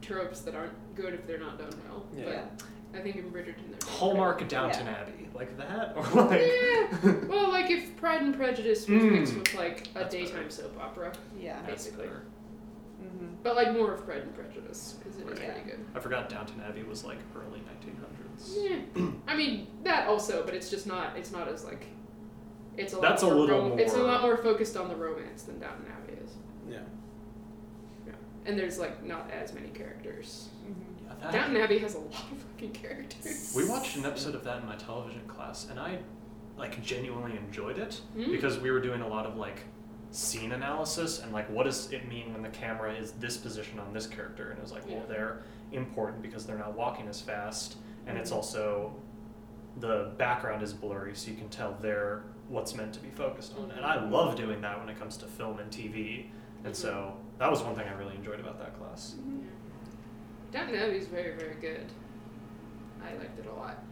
[0.00, 2.06] tropes that aren't good if they're not done well.
[2.16, 2.24] Yeah.
[2.26, 2.42] Yeah.
[2.90, 5.28] But I think in Bridgerton they're Hallmark Downton Abbey.
[5.34, 5.94] Like that?
[5.96, 6.40] Or like.
[6.42, 7.14] Yeah.
[7.28, 9.12] Well, like if Pride and Prejudice was Mm.
[9.12, 10.50] mixed with like a That's daytime better.
[10.50, 11.54] soap opera, Yeah.
[11.66, 12.06] That's basically.
[12.08, 12.24] better.
[13.00, 15.52] hmm but like more of Pride and Prejudice because it is Yeah.
[15.52, 15.84] pretty good.
[15.94, 17.51] I forgot Downton Abbey was like early 1900s.
[18.50, 18.78] Yeah.
[19.26, 21.16] I mean that also, but it's just not.
[21.16, 21.86] It's not as like.
[22.76, 24.96] It's a lot That's a more little rom- It's a lot more focused on the
[24.96, 26.30] romance than Downton Abbey is.
[26.70, 26.78] Yeah.
[28.06, 28.12] Yeah.
[28.46, 30.48] And there's like not as many characters.
[30.64, 30.72] hmm
[31.06, 33.52] Yeah, that- Downton Abbey has a lot of fucking characters.
[33.56, 35.98] We watched an episode of that in my television class, and I
[36.56, 38.30] like genuinely enjoyed it Mm.
[38.30, 39.62] because we were doing a lot of like
[40.10, 43.92] scene analysis and like what does it mean when the camera is this position on
[43.92, 45.14] this character, and it was like, well, Yeah.
[45.14, 47.76] they're important because they're not walking as fast,
[48.06, 48.36] and it's Mm-hmm.
[48.38, 48.92] Also
[49.80, 53.70] the background is blurry, so you can tell they're what's meant to be focused on,
[53.70, 56.26] and I love doing that when it comes to film and TV,
[56.64, 59.14] and so that was one thing I really enjoyed about that class.
[60.52, 61.86] Downton Abbey is very very good.
[63.02, 63.82] I liked it a lot.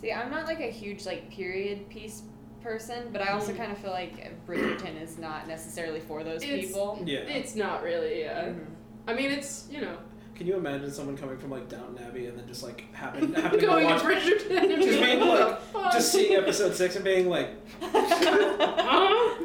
[0.00, 2.22] See, I'm not like a huge like period piece
[2.62, 3.56] person, but I also Mm.
[3.56, 7.02] kind of feel like Bridgerton is not necessarily for those It's- people.
[7.04, 7.18] Yeah.
[7.20, 8.20] It's not really.
[8.20, 8.44] Yeah.
[8.50, 8.66] Mhm.
[9.08, 9.98] I mean, it's you know
[10.34, 13.60] Can you imagine someone coming from like Downton Abbey and then just like happen, happening
[13.60, 17.28] to going to watch, Bridgerton and Just being like- just seeing episode six and being
[17.28, 19.34] like, Huh?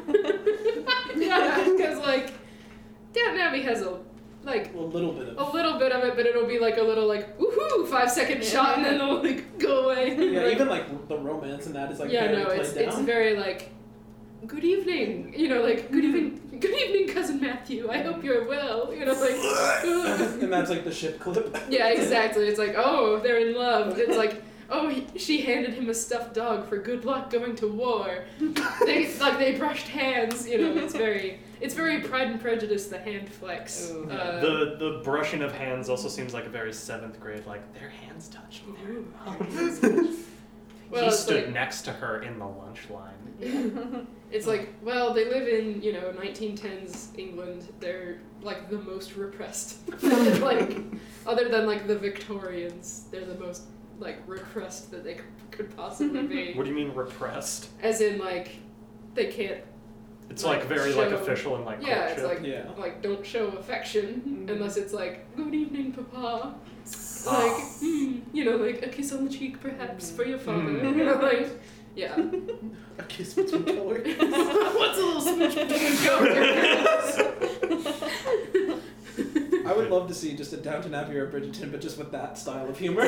[1.16, 2.32] yeah, because like
[3.12, 3.98] Downton Abbey has a
[4.42, 6.82] like a little bit of a little bit of it, but it'll be like a
[6.82, 10.16] little like woohoo five second shot and then it'll like go away.
[10.16, 12.72] Yeah, Like, even like the romance in that is like yeah, very no, played it's
[12.72, 12.84] down.
[12.88, 13.70] it's very like
[14.46, 17.90] good evening, you know, like good evening, good evening, cousin Matthew.
[17.90, 19.32] I hope you're well, you know, like.
[20.42, 21.56] and that's like the ship clip.
[21.68, 22.48] Yeah, exactly.
[22.48, 23.98] It's like, oh, they're in love.
[23.98, 27.68] It's like, oh, he, she handed him a stuffed dog for good luck going to
[27.68, 28.24] war.
[28.84, 30.48] they like they brushed hands.
[30.48, 32.86] You know, it's very, it's very Pride and Prejudice.
[32.86, 33.90] The hand flex.
[33.90, 34.08] Ooh.
[34.10, 37.90] Uh, the the brushing of hands also seems like a very seventh grade, like their
[37.90, 40.26] hands touched their mouths.
[40.90, 43.14] Well, he stood like- next to her in the lunch line.
[44.32, 47.66] It's like, well, they live in you know 1910s England.
[47.80, 49.78] They're like the most repressed.
[50.40, 50.78] like,
[51.26, 53.64] other than like the Victorians, they're the most
[53.98, 55.18] like repressed that they
[55.50, 56.52] could possibly be.
[56.54, 57.70] What do you mean repressed?
[57.82, 58.56] As in like,
[59.14, 59.62] they can't
[60.30, 62.68] It's Like, like, very like official and like Yeah, it's like Yeah.
[62.78, 64.52] like don't show affection Mhm.
[64.54, 66.54] unless it's like good evening, Papa.
[67.26, 70.16] Like hmm, you know, like a kiss on the cheek perhaps Mhm.
[70.16, 70.60] for your father.
[70.70, 70.96] Mhm.
[70.98, 71.48] You know, like
[71.94, 72.16] yeah.
[72.98, 73.98] A kiss between color.
[74.04, 77.16] What's a little smooch between coworkers?
[79.66, 82.10] I would love to see just a Downton Abbey or a Bridgerton, but just with
[82.12, 83.06] that style of humor.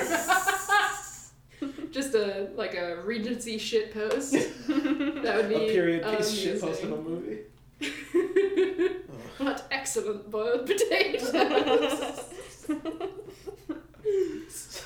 [1.91, 4.33] just a like a Regency shit post.
[4.33, 7.41] That would be A period piece shit post of a movie.
[9.39, 12.21] What excellent boiled potatoes.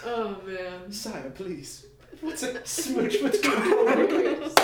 [0.06, 0.90] oh man.
[0.90, 1.86] Sire, please.
[2.20, 4.54] What's a smooch with coworkers?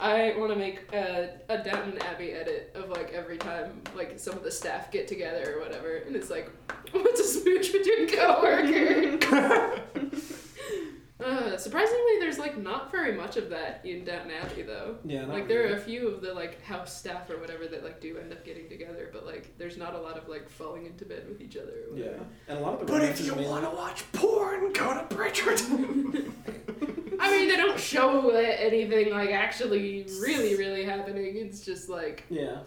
[0.00, 4.36] I want to make a, a Downton Abbey edit of like every time like some
[4.36, 6.50] of the staff get together or whatever, and it's like,
[6.92, 9.24] what's a smooch between coworkers?
[11.24, 14.96] uh, surprisingly, there's like not very much of that in Downton Abbey though.
[15.04, 17.82] Yeah, not Like there are a few of the like house staff or whatever that
[17.82, 20.86] like do end up getting together, but like there's not a lot of like falling
[20.86, 21.72] into bed with each other.
[21.92, 24.94] Or Yeah, and a lot of the But if you want to watch porn, go
[24.94, 26.30] to Bridgerton.
[27.20, 31.36] I mean, they don't show anything like actually really really happening.
[31.36, 32.58] It's just like, Yeah.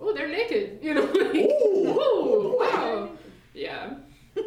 [0.00, 1.06] oh, they're naked, you know?
[1.14, 1.88] Like, Ooh.
[1.88, 3.10] Ooh, wow.
[3.54, 3.94] Yeah.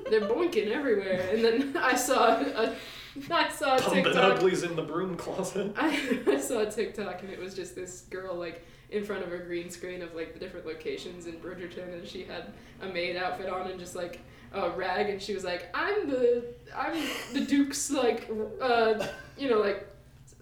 [0.10, 1.30] They're boinking everywhere.
[1.32, 2.76] And then I saw a,
[3.32, 4.38] I saw a TikTok.
[4.38, 5.74] uglies in the broom closet.
[5.78, 9.32] I, I saw a TikTok and it was just this girl like in front of
[9.34, 13.16] a green screen of like the different locations in Bridgerton and she had a maid
[13.16, 14.20] outfit on and just like
[14.54, 16.46] a rag and she was like I'm the
[16.76, 16.96] I'm
[17.34, 18.30] the Duke's like
[18.62, 19.06] uh
[19.38, 19.88] you know like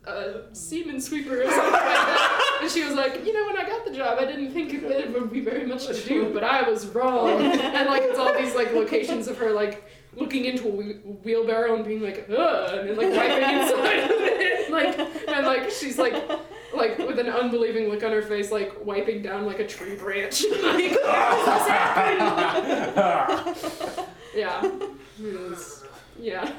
[0.07, 2.59] uh, seaman sweeper or something like that.
[2.63, 4.81] And she was like, you know, when I got the job, I didn't think it
[4.83, 7.39] would- would be very much to do, but I was wrong.
[7.39, 9.83] And like, it's all these like locations of her like
[10.15, 10.71] looking into a
[11.23, 14.99] wheelbarrow and being like, ugh, and then like wiping inside of it, like,
[15.29, 16.13] and like she's like,
[16.75, 20.43] like with an unbelieving look on her face, like wiping down like a tree branch.
[20.63, 23.55] like, how does this happen?
[24.35, 24.61] yeah,
[25.19, 25.83] was-
[26.19, 26.51] yeah.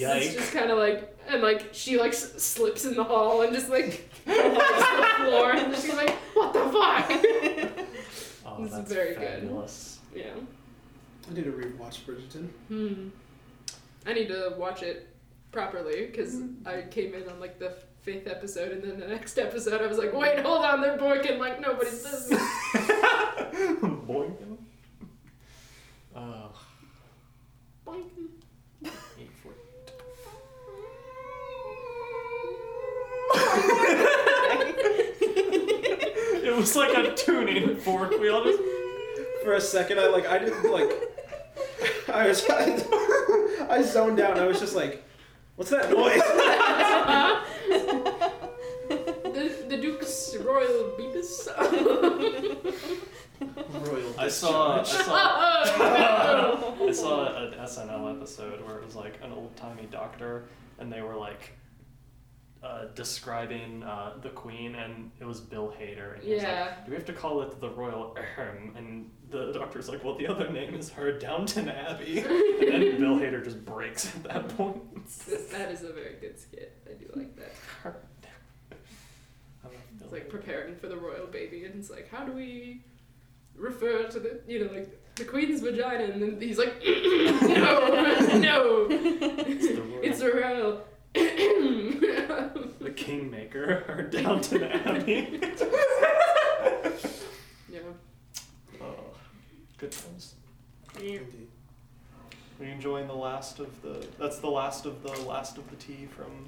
[0.00, 3.52] It's just kind of like, and like she like s- slips in the hall and
[3.52, 7.84] just like falls to the floor, and she's like, what the fuck?
[8.50, 9.50] Oh, This is that's very good.
[10.16, 10.30] yeah.
[11.30, 12.48] I need to rewatch Bridgerton.
[12.68, 13.08] Hmm.
[14.06, 15.08] I need to watch it
[15.52, 19.82] properly because I came in on like the fifth episode, and then the next episode
[19.82, 22.40] I was like, wait, hold on, they're boinking like nobody's business.
[24.08, 24.56] Boinking.
[26.14, 26.48] Uh,
[27.86, 28.28] Boinking.
[28.84, 29.52] eight four.
[36.44, 38.10] it was like a tuning fork.
[38.20, 38.58] We all just.
[39.44, 40.90] For a second, I like I didn't like.
[42.12, 42.44] I was
[43.70, 44.32] I zoned out.
[44.32, 45.04] and I was just like,
[45.56, 46.22] "What's that noise?"
[48.88, 51.48] the, the Duke's Royal Beebus.
[53.86, 54.14] Royal.
[54.18, 54.80] I saw.
[54.80, 55.04] I saw.
[55.80, 60.44] oh, I saw an SNL episode where it was like an old timey doctor,
[60.78, 61.52] and they were like
[62.62, 66.64] uh, describing uh, the Queen, and it was Bill Hader, and he was Yeah.
[66.76, 70.16] like, "Do we have to call it the Royal Ahem?" And the doctor's like, "Well,
[70.16, 74.48] the other name is her Downton Abbey," and then Bill Hader just breaks at that
[74.56, 74.82] point.
[75.52, 76.76] that is a very good skit.
[76.88, 77.52] I do like that.
[77.84, 77.88] I
[79.64, 80.30] love Bill It's like Hader.
[80.30, 82.82] preparing for the royal baby, and it's like, how do we
[83.54, 86.04] refer to the, you know, like the queen's vagina?
[86.12, 90.82] And then he's like, no, no, It's the royal, it's a royal.
[92.80, 92.90] the
[93.66, 95.40] Kingmaker, her Downton Abbey.
[97.70, 97.80] yeah.
[98.80, 98.94] oh,
[99.78, 100.34] good times.
[100.96, 101.20] Indeed.
[102.60, 104.04] Are you enjoying the last of the?
[104.18, 106.46] That's the last of the last of the tea from.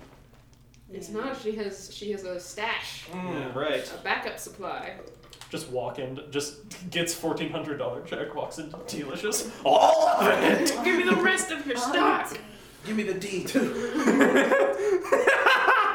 [0.92, 1.40] It's not.
[1.40, 1.94] She has.
[1.94, 3.88] She has a stash, Mm, right.
[3.92, 4.94] a backup supply.
[5.50, 9.50] Just walk in, just gets fourteen hundred dollar check, walks into Delicious.
[9.64, 10.72] All of it.
[10.84, 12.36] Give me the rest of your stock.
[12.86, 13.60] Give me the D too.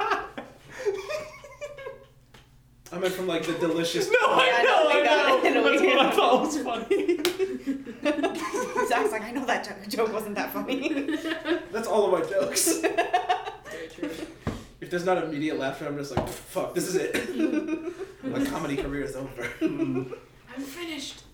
[2.91, 4.09] I meant from like the delicious.
[4.09, 5.49] No, I Yeah, know, I got know.
[5.49, 5.53] it.
[5.53, 6.15] That's We what I got it.
[6.15, 7.17] thought was funny.
[8.87, 10.89] Zach's like, I know that jo- joke wasn't that funny.
[11.71, 12.77] That's all of my jokes.
[12.79, 14.11] Very true.
[14.81, 17.15] If there's not immediate laughter, I'm just like, fuck, this is it.
[18.23, 19.43] My comedy career is over.
[19.61, 20.13] Mm.
[20.55, 21.23] I'm finished.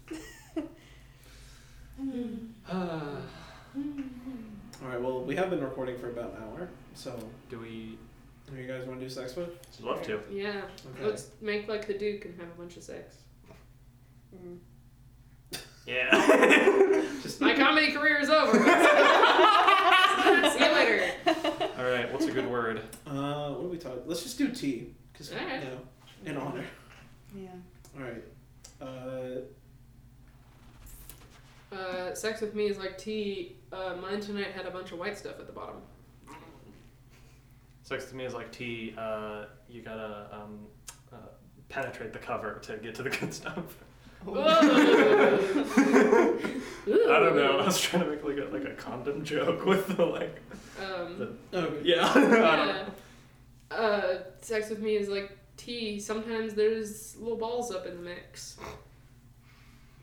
[2.72, 3.18] All
[4.88, 7.18] right, well, we have been recording for about an hour, so
[7.50, 7.98] Do we?
[8.52, 9.50] Who you guys want to do sex with?
[9.82, 10.20] Love to.
[10.30, 10.62] Yeah.
[10.96, 11.06] Okay.
[11.06, 13.16] Let's make like the Duke and have a bunch of sex.
[15.86, 16.12] Yeah.
[17.24, 18.54] Just My comedy career is over.
[18.58, 18.60] See
[20.64, 21.12] you later.
[21.78, 22.12] All right.
[22.12, 22.82] What's a good word?
[23.08, 24.00] uh, what do we talk?
[24.06, 25.64] Let's just do tea, because Alright.
[25.64, 25.80] you know,
[26.26, 26.66] in honor.
[27.36, 27.48] Yeah.
[27.98, 28.24] All right.
[28.82, 29.42] Uh,
[31.74, 33.56] Uh, sex with me is like tea.
[33.72, 35.78] Uh, mine tonight had a bunch of white stuff at the bottom.
[37.92, 38.96] Sex to me is like tea.
[38.98, 40.60] Uh, you gotta um,
[41.12, 41.18] uh,
[41.68, 43.58] penetrate the cover to get to the good stuff.
[44.24, 44.46] Whoa.
[44.46, 44.50] I
[46.88, 47.60] don't know.
[47.60, 50.40] I was trying to make like a like a condom joke with the like.
[50.82, 51.82] Um, Okay.
[51.84, 52.08] Yeah.
[52.10, 52.86] I don't know.
[53.72, 53.76] yeah.
[53.76, 56.00] Uh, sex with me is like tea.
[56.00, 58.56] Sometimes there's little balls up in the mix.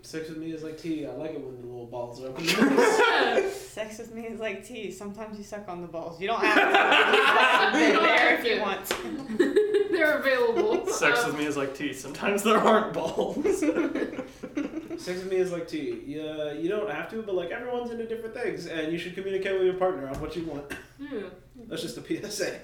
[0.02, 1.06] Sex with me is like tea.
[1.06, 2.44] I like it when the little balls are open.
[2.44, 3.50] Yeah.
[3.52, 4.90] Sex with me is like tea.
[4.92, 6.20] Sometimes you suck on the balls.
[6.20, 7.78] You don't have to.
[7.78, 9.88] They're there if you want to.
[9.90, 10.86] They're available.
[10.86, 11.92] Sex with me is like tea.
[11.92, 13.44] Sometimes there aren't balls.
[13.58, 16.02] Sex with me is like tea.
[16.06, 19.54] Yeah, you don't have to, but like everyone's into different things, and you should communicate
[19.54, 20.72] with your partner on what you want.
[20.98, 21.22] Yeah.
[21.66, 22.60] That's just a PSA.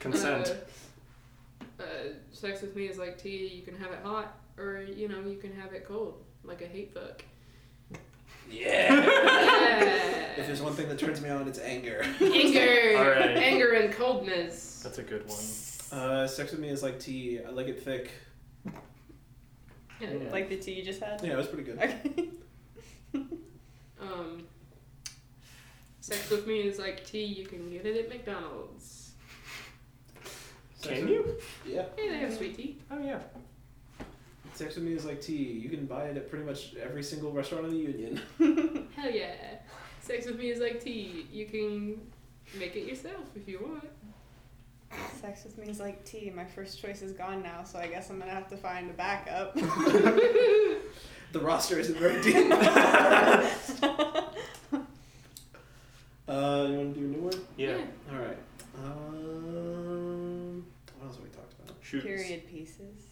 [0.00, 0.56] Consent.
[1.78, 1.86] Uh, uh,
[2.32, 3.46] sex with me is like tea.
[3.48, 6.66] You can have it hot, or you know, you can have it cold, like a
[6.66, 7.24] hate fuck.
[8.50, 8.94] Yeah.
[8.94, 10.26] Yeah.
[10.36, 12.04] if there's one thing that turns me on, it's anger.
[12.20, 13.36] Anger, All right.
[13.36, 14.80] anger and coldness.
[14.82, 15.38] That's a good one.
[15.92, 17.40] Uh, sex with me is like tea.
[17.46, 18.10] I like it thick.
[20.00, 20.10] Yeah.
[20.30, 21.22] Like the tea you just had?
[21.22, 21.78] Yeah, it was pretty good.
[21.78, 22.28] Okay.
[23.98, 24.46] Um,
[26.00, 27.24] sex with me is like tea.
[27.24, 29.12] You can get it at McDonald's.
[30.82, 31.36] Can you?
[31.66, 31.86] Yeah.
[31.96, 32.78] Hey, they have sweet tea.
[32.90, 33.20] Oh yeah.
[34.56, 35.60] Sex with me is like tea.
[35.62, 38.20] You can buy it at pretty much every single restaurant in the union.
[38.96, 39.34] Hell yeah.
[40.00, 41.26] Sex with me is like tea.
[41.30, 42.00] You can
[42.58, 43.84] make it yourself if you want.
[45.20, 46.32] Sex with me is like tea.
[46.34, 48.94] My first choice is gone now, so I guess I'm gonna have to find a
[48.94, 49.56] backup.
[51.32, 52.36] The roster isn't very deep.
[56.28, 57.40] uh, you want to do a new one?
[57.58, 57.78] Yeah.
[58.10, 58.38] All right.
[58.78, 60.64] Um,
[60.98, 61.76] what else have we talked about?
[61.82, 62.04] Shoot.
[62.04, 63.05] Period pieces.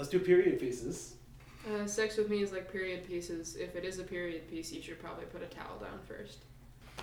[0.00, 1.16] Let's do period pieces.
[1.68, 3.56] Uh, sex with me is like period pieces.
[3.56, 6.38] If it is a period piece, you should probably put a towel down first.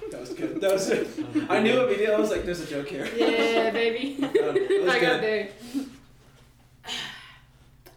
[0.09, 0.59] That was good.
[0.59, 0.89] That was.
[0.89, 1.45] Good.
[1.49, 2.15] I knew immediately.
[2.15, 4.15] I was like, "There's a joke here." Yeah, baby.
[4.19, 5.51] That was I got good.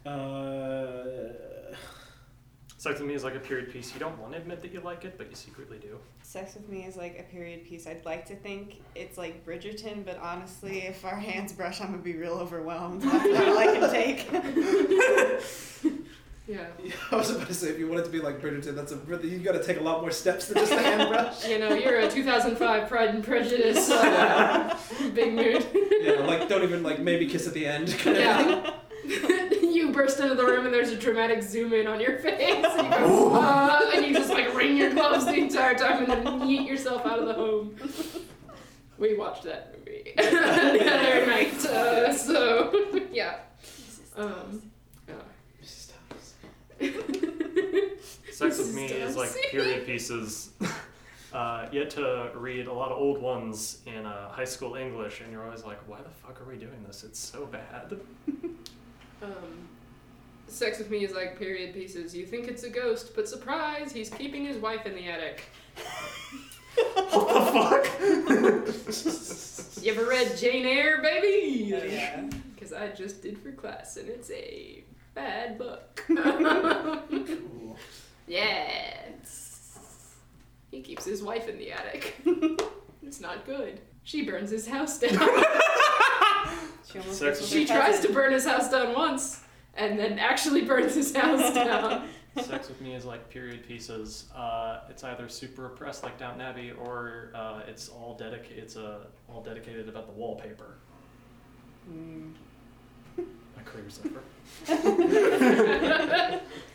[0.05, 0.13] there.
[0.13, 1.33] Uh,
[2.81, 3.93] Sex with me is like a period piece.
[3.93, 5.99] You don't want to admit that you like it, but you secretly do.
[6.23, 7.87] Sex with me is like a period piece.
[7.87, 11.99] I'd like to think it's like Bridgerton, but honestly, if our hands brush, I'm gonna
[11.99, 13.03] be real overwhelmed.
[13.03, 14.27] That's not all I can take.
[16.49, 16.67] Yeah.
[17.13, 18.97] I was about to say, if you want it to be like Bridgerton, that's a
[18.97, 21.47] really you got to take a lot more steps than just a hand brush.
[21.49, 24.77] You know, you're a 2005 Pride and Prejudice uh,
[25.15, 25.65] big mood.
[26.01, 27.97] Yeah, like don't even like maybe kiss at the end.
[27.99, 28.75] Kind of Yeah.
[30.01, 32.65] You burst into the room and there's a dramatic zoom in on your face.
[32.65, 36.11] And you, go, uh, and you just like wring your gloves the entire time and
[36.11, 37.77] then yeet yourself out of the home.
[38.99, 41.65] We watched that movie the other night.
[41.65, 43.39] Uh, so, yeah.
[44.17, 44.63] Um,
[45.09, 45.15] yeah.
[48.31, 50.51] Sex with me is is like period pieces.
[51.33, 55.21] Uh, you had to read a lot of old ones in uh, high school English,
[55.21, 57.05] and you're always like, "Why the fuck are we doing this?
[57.05, 58.01] It's so bad."
[59.23, 59.69] Um,
[60.51, 62.15] sex with me is like period pieces.
[62.15, 65.45] You think it's a ghost, but surprise, he's keeping his wife in the attic.
[67.11, 67.95] what
[68.65, 69.37] the fuck?
[69.81, 71.65] You ever read Jane Eyre, baby?
[71.91, 72.29] yeah.
[72.55, 74.85] Because I just did for class, and it's a
[75.15, 76.05] bad book.
[76.07, 77.79] Cool.
[78.27, 79.01] yeah.
[80.71, 82.15] He keeps his wife in the attic.
[83.03, 83.81] it's not good.
[84.03, 85.13] She burns his house down.
[86.91, 89.43] She almost Sex gets with she tries to burn his house down once,
[89.81, 92.09] and then actually burns his house down.
[92.41, 94.27] Sex with me is like period pieces.
[94.37, 98.59] Uh, it's either super oppressed like Downton Abbey, or uh, it's all dedicated.
[98.63, 100.77] It's uh, all dedicated about the wallpaper.
[101.93, 102.33] Mm.
[103.19, 104.23] My career's over.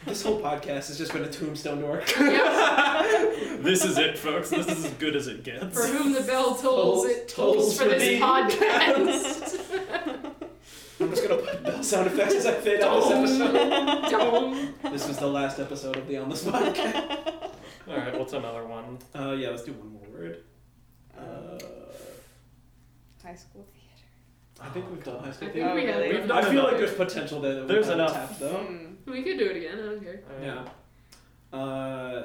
[0.06, 3.64] This whole podcast has just been a tombstone to our Yep.
[3.64, 4.50] this is it, folks.
[4.50, 5.74] This is as good as it gets.
[5.76, 8.20] For whom the bell tolls, Tolls- it tolls, tolls for for this thee.
[8.20, 9.62] podcast.
[11.06, 14.10] I'm just gonna put bell sound effects as I fade out this episode.
[14.10, 14.74] Dome.
[14.92, 16.64] This was the last episode of the On the Spot.
[17.88, 18.98] All right, what's another one?
[19.14, 20.44] Uh, yeah, let's do one more word.
[21.16, 21.60] Uh,
[23.24, 24.08] High school theater.
[24.60, 25.76] I think we've done high school I think theater.
[25.76, 26.02] we have.
[26.22, 27.54] We've done I feel like there's potential there.
[27.56, 28.14] That we There's haven't enough.
[28.14, 28.66] Tapped, though.
[28.68, 28.96] Mm.
[29.06, 29.80] We could do it again.
[29.80, 30.22] I don't care.
[30.42, 31.58] Yeah.
[31.58, 32.24] Uh,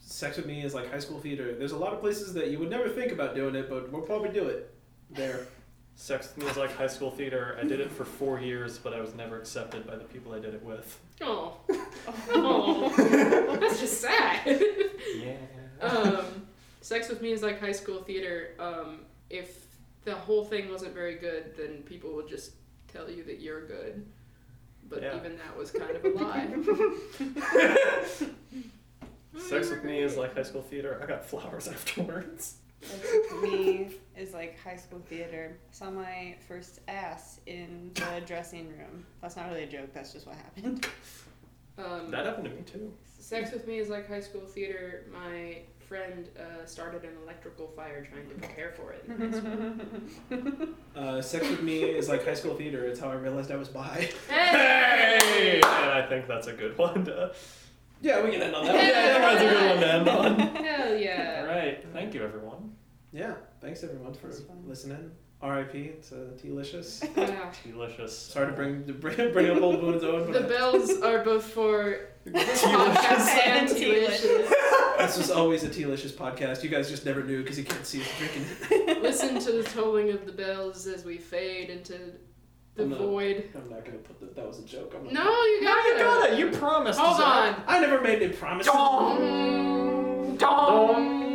[0.00, 1.54] sex with me is like high school theater.
[1.56, 4.02] There's a lot of places that you would never think about doing it, but we'll
[4.02, 4.74] probably do it
[5.10, 5.46] there.
[5.94, 7.56] Sex with me is like high school theater.
[7.60, 10.40] I did it for four years, but I was never accepted by the people I
[10.40, 10.98] did it with.
[11.20, 11.56] Oh.
[12.34, 12.88] Oh.
[13.60, 14.60] That's just sad.
[15.16, 15.36] Yeah.
[15.80, 16.24] um,
[16.80, 18.50] sex with me is like high school theater.
[18.58, 19.64] Um, if
[20.04, 22.52] the whole thing wasn't very good, then people would just
[22.92, 24.04] tell you that you're good.
[24.88, 25.16] But Yeah.
[25.16, 26.48] even that was kind of a lie.
[29.38, 30.98] Sex with me is like high school theater.
[31.02, 32.56] I got flowers afterwards.
[32.82, 35.56] Sex with me is like like high school theater.
[35.70, 39.06] I saw my first ass in the dressing room.
[39.20, 39.92] That's not really a joke.
[39.94, 40.86] That's just what happened.
[41.78, 42.92] Um, That happened to me too.
[43.18, 45.04] Sex with Me is like high school theater.
[45.12, 45.58] My
[45.88, 50.74] friend uh, started an electrical fire trying to prepare for it in.
[50.96, 52.84] Uh, Sex with Me is like high school theater.
[52.84, 54.10] It's how I realized I was bi.
[54.28, 55.60] Hey!
[55.64, 57.32] And I think that's a good one to.
[58.02, 58.74] Yeah, we can end on that.
[58.74, 59.22] Yeah, one.
[59.22, 60.38] that's a good one to end on.
[60.64, 61.42] Hell yeah.
[61.44, 61.84] right.
[61.92, 62.72] Thank you, everyone.
[63.12, 64.30] Yeah, thanks everyone for
[64.66, 65.12] listening.
[65.40, 65.90] R.I.P.
[66.08, 67.02] to T-licious.
[67.02, 67.52] Uh, yeah.
[67.72, 68.16] Delicious.
[68.16, 71.44] Sorry to bring to bring, bring up old wounds, Owen, The but bells are both
[71.44, 74.22] for this podcast and And T-licious.
[74.98, 76.62] this was always a T-licious podcast.
[76.62, 79.02] You guys just never knew because you can't see us drinking.
[79.02, 81.98] Listen to the tolling of the bells as we fade into
[82.74, 83.50] the I'm not, void.
[83.54, 84.34] I'm not gonna put that.
[84.34, 84.94] That was a joke.
[84.96, 85.98] I'm not, no, you got no, it.
[85.98, 86.38] you got it.
[86.38, 86.98] You promised.
[86.98, 87.62] Hold on.
[87.66, 88.72] I never made any promises.
[88.72, 88.76] Mm.
[88.76, 90.36] Dong.
[90.38, 90.38] Dong.
[90.38, 91.31] Dong.